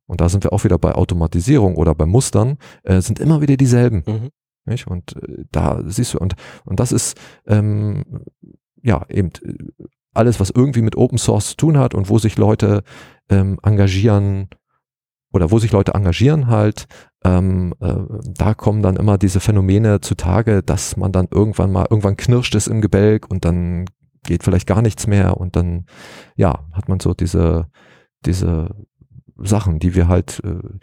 und 0.07 0.21
da 0.21 0.29
sind 0.29 0.43
wir 0.43 0.53
auch 0.53 0.63
wieder 0.63 0.77
bei 0.77 0.93
Automatisierung 0.93 1.75
oder 1.75 1.95
bei 1.95 2.05
Mustern, 2.05 2.57
äh, 2.83 3.01
sind 3.01 3.19
immer 3.19 3.41
wieder 3.41 3.57
dieselben. 3.57 4.03
Mhm. 4.05 4.29
Nicht? 4.65 4.87
Und 4.87 5.15
äh, 5.15 5.45
da 5.51 5.81
siehst 5.85 6.13
du, 6.13 6.19
und, 6.19 6.35
und 6.63 6.79
das 6.79 6.91
ist 6.91 7.17
ähm, 7.47 8.03
ja 8.81 9.05
eben 9.09 9.31
alles, 10.13 10.39
was 10.39 10.49
irgendwie 10.49 10.81
mit 10.81 10.95
Open 10.95 11.17
Source 11.17 11.49
zu 11.49 11.57
tun 11.57 11.77
hat 11.77 11.93
und 11.93 12.09
wo 12.09 12.19
sich 12.19 12.37
Leute 12.37 12.83
ähm, 13.29 13.59
engagieren 13.63 14.49
oder 15.33 15.51
wo 15.51 15.59
sich 15.59 15.71
Leute 15.71 15.93
engagieren 15.93 16.47
halt, 16.47 16.87
ähm, 17.25 17.73
äh, 17.81 17.95
da 18.37 18.53
kommen 18.53 18.81
dann 18.81 18.95
immer 18.95 19.17
diese 19.17 19.39
Phänomene 19.39 19.99
zutage, 19.99 20.63
dass 20.63 20.95
man 20.95 21.11
dann 21.11 21.27
irgendwann 21.29 21.71
mal, 21.71 21.87
irgendwann 21.89 22.15
knirscht 22.15 22.55
es 22.55 22.67
im 22.67 22.79
Gebälk 22.79 23.29
und 23.29 23.43
dann 23.43 23.85
geht 24.23 24.43
vielleicht 24.43 24.67
gar 24.67 24.81
nichts 24.81 25.07
mehr 25.07 25.37
und 25.37 25.55
dann, 25.55 25.85
ja, 26.35 26.65
hat 26.71 26.87
man 26.87 26.99
so 26.99 27.13
diese, 27.13 27.67
diese 28.25 28.69
Sachen, 29.37 29.79
die 29.79 29.95
wir 29.95 30.07
halt, 30.07 30.41
äh, 30.43 30.77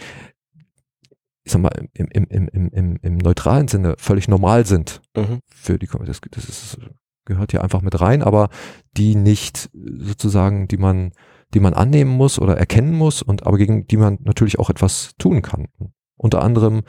ich 1.44 1.52
sag 1.52 1.60
mal, 1.60 1.72
im, 1.94 2.08
im, 2.08 2.24
im, 2.28 2.48
im, 2.68 2.98
im 3.02 3.16
neutralen 3.16 3.68
Sinne 3.68 3.94
völlig 3.98 4.28
normal 4.28 4.66
sind 4.66 5.00
mhm. 5.16 5.40
für 5.46 5.78
die 5.78 5.88
das, 6.04 6.20
das 6.30 6.44
ist, 6.44 6.78
gehört 7.24 7.52
hier 7.52 7.62
einfach 7.62 7.82
mit 7.82 8.00
rein, 8.00 8.22
aber 8.22 8.48
die 8.96 9.14
nicht 9.14 9.70
sozusagen, 9.72 10.68
die 10.68 10.76
man, 10.76 11.12
die 11.54 11.60
man 11.60 11.74
annehmen 11.74 12.10
muss 12.10 12.38
oder 12.38 12.56
erkennen 12.56 12.94
muss 12.94 13.22
und 13.22 13.46
aber 13.46 13.58
gegen 13.58 13.86
die 13.86 13.96
man 13.96 14.18
natürlich 14.22 14.58
auch 14.58 14.70
etwas 14.70 15.12
tun 15.18 15.42
kann. 15.42 15.68
Unter 16.16 16.42
anderem, 16.42 16.82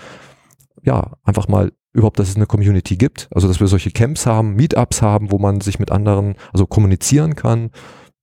ja, 0.84 1.14
einfach 1.24 1.48
mal 1.48 1.72
überhaupt, 1.94 2.20
dass 2.20 2.30
es 2.30 2.36
eine 2.36 2.48
Community 2.48 2.98
gibt, 2.98 3.30
also 3.32 3.48
dass 3.48 3.60
wir 3.60 3.68
solche 3.68 3.92
Camps 3.92 4.26
haben, 4.26 4.56
Meetups 4.56 5.02
haben, 5.02 5.32
wo 5.32 5.38
man 5.38 5.62
sich 5.62 5.80
mit 5.80 5.92
anderen, 5.92 6.36
also 6.52 6.66
kommunizieren 6.66 7.36
kann, 7.36 7.70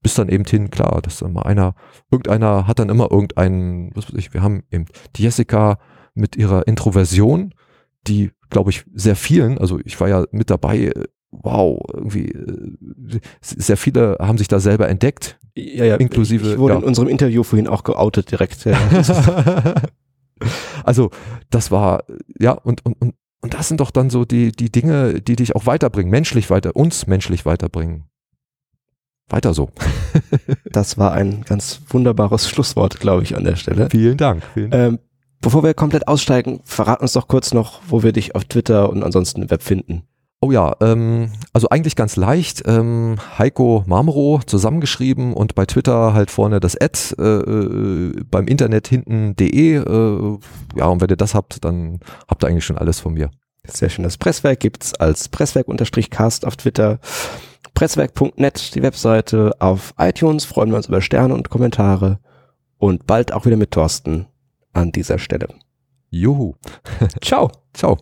bis 0.02 0.14
dann 0.14 0.28
eben 0.28 0.44
hin, 0.44 0.70
klar, 0.70 1.00
dass 1.02 1.20
mal 1.22 1.42
einer, 1.42 1.74
irgendeiner 2.10 2.66
hat 2.66 2.78
dann 2.78 2.88
immer 2.88 3.10
irgendeinen, 3.10 3.90
was 3.94 4.08
weiß 4.08 4.18
ich, 4.18 4.32
wir 4.32 4.42
haben 4.42 4.62
eben 4.70 4.86
die 5.16 5.22
Jessica 5.22 5.78
mit 6.14 6.36
ihrer 6.36 6.66
Introversion, 6.66 7.54
die, 8.06 8.30
glaube 8.48 8.70
ich, 8.70 8.84
sehr 8.94 9.16
vielen, 9.16 9.58
also 9.58 9.78
ich 9.84 10.00
war 10.00 10.08
ja 10.08 10.24
mit 10.30 10.50
dabei, 10.50 10.92
wow, 11.30 11.80
irgendwie 11.92 12.28
äh, 12.30 13.20
sehr 13.40 13.76
viele 13.76 14.16
haben 14.20 14.38
sich 14.38 14.48
da 14.48 14.58
selber 14.58 14.88
entdeckt. 14.88 15.38
Ja, 15.54 15.84
ja, 15.84 15.96
inklusive. 15.96 16.52
Ich 16.52 16.58
wurde 16.58 16.74
ja. 16.74 16.80
in 16.80 16.86
unserem 16.86 17.08
Interview 17.08 17.42
vorhin 17.42 17.68
auch 17.68 17.84
geoutet 17.84 18.30
direkt. 18.30 18.64
Ja. 18.64 18.78
also 20.84 21.10
das 21.50 21.70
war, 21.70 22.04
ja, 22.38 22.52
und, 22.52 22.84
und, 22.84 23.00
und, 23.00 23.14
und 23.42 23.54
das 23.54 23.68
sind 23.68 23.80
doch 23.80 23.90
dann 23.90 24.10
so 24.10 24.24
die, 24.24 24.52
die 24.52 24.70
Dinge, 24.70 25.20
die 25.20 25.36
dich 25.36 25.54
auch 25.56 25.66
weiterbringen, 25.66 26.10
menschlich 26.10 26.50
weiter, 26.50 26.74
uns 26.74 27.06
menschlich 27.06 27.46
weiterbringen. 27.46 28.09
Weiter 29.30 29.54
so. 29.54 29.70
das 30.64 30.98
war 30.98 31.12
ein 31.12 31.42
ganz 31.42 31.80
wunderbares 31.88 32.48
Schlusswort, 32.48 33.00
glaube 33.00 33.22
ich, 33.22 33.36
an 33.36 33.44
der 33.44 33.56
Stelle. 33.56 33.88
Vielen 33.90 34.16
Dank. 34.16 34.42
Vielen 34.54 34.70
Dank. 34.70 34.92
Ähm, 34.94 34.98
bevor 35.40 35.62
wir 35.62 35.74
komplett 35.74 36.08
aussteigen, 36.08 36.60
verrat 36.64 37.00
uns 37.00 37.12
doch 37.12 37.28
kurz 37.28 37.54
noch, 37.54 37.80
wo 37.88 38.02
wir 38.02 38.12
dich 38.12 38.34
auf 38.34 38.44
Twitter 38.44 38.90
und 38.90 39.02
ansonsten 39.02 39.42
im 39.42 39.50
Web 39.50 39.62
finden. 39.62 40.02
Oh 40.42 40.50
ja, 40.50 40.74
ähm, 40.80 41.32
also 41.52 41.68
eigentlich 41.68 41.96
ganz 41.96 42.16
leicht. 42.16 42.62
Ähm, 42.64 43.16
Heiko 43.38 43.84
Marmero 43.86 44.40
zusammengeschrieben 44.46 45.34
und 45.34 45.54
bei 45.54 45.66
Twitter 45.66 46.14
halt 46.14 46.30
vorne 46.30 46.60
das 46.60 46.80
Ad, 46.80 46.98
äh, 47.18 47.22
äh, 47.22 48.24
beim 48.30 48.46
Internet 48.46 48.88
hinten 48.88 49.36
de. 49.36 49.76
Äh, 49.76 50.38
ja, 50.76 50.86
und 50.86 51.02
wenn 51.02 51.10
ihr 51.10 51.16
das 51.16 51.34
habt, 51.34 51.62
dann 51.62 52.00
habt 52.26 52.42
ihr 52.42 52.48
eigentlich 52.48 52.64
schon 52.64 52.78
alles 52.78 53.00
von 53.00 53.12
mir. 53.12 53.30
Sehr 53.66 53.90
schön. 53.90 54.02
Das 54.02 54.16
Presswerk 54.16 54.60
gibt's 54.60 54.94
als 54.94 55.28
Presswerk-Cast 55.28 56.46
auf 56.46 56.56
Twitter. 56.56 57.00
Presswerk.net, 57.74 58.74
die 58.74 58.82
Webseite. 58.82 59.54
Auf 59.58 59.94
iTunes 59.98 60.44
freuen 60.44 60.70
wir 60.70 60.76
uns 60.76 60.88
über 60.88 61.00
Sterne 61.00 61.34
und 61.34 61.50
Kommentare. 61.50 62.18
Und 62.78 63.06
bald 63.06 63.32
auch 63.32 63.46
wieder 63.46 63.56
mit 63.56 63.72
Thorsten 63.72 64.26
an 64.72 64.92
dieser 64.92 65.18
Stelle. 65.18 65.48
Juhu. 66.10 66.54
Ciao. 67.20 67.50
Ciao. 67.72 67.98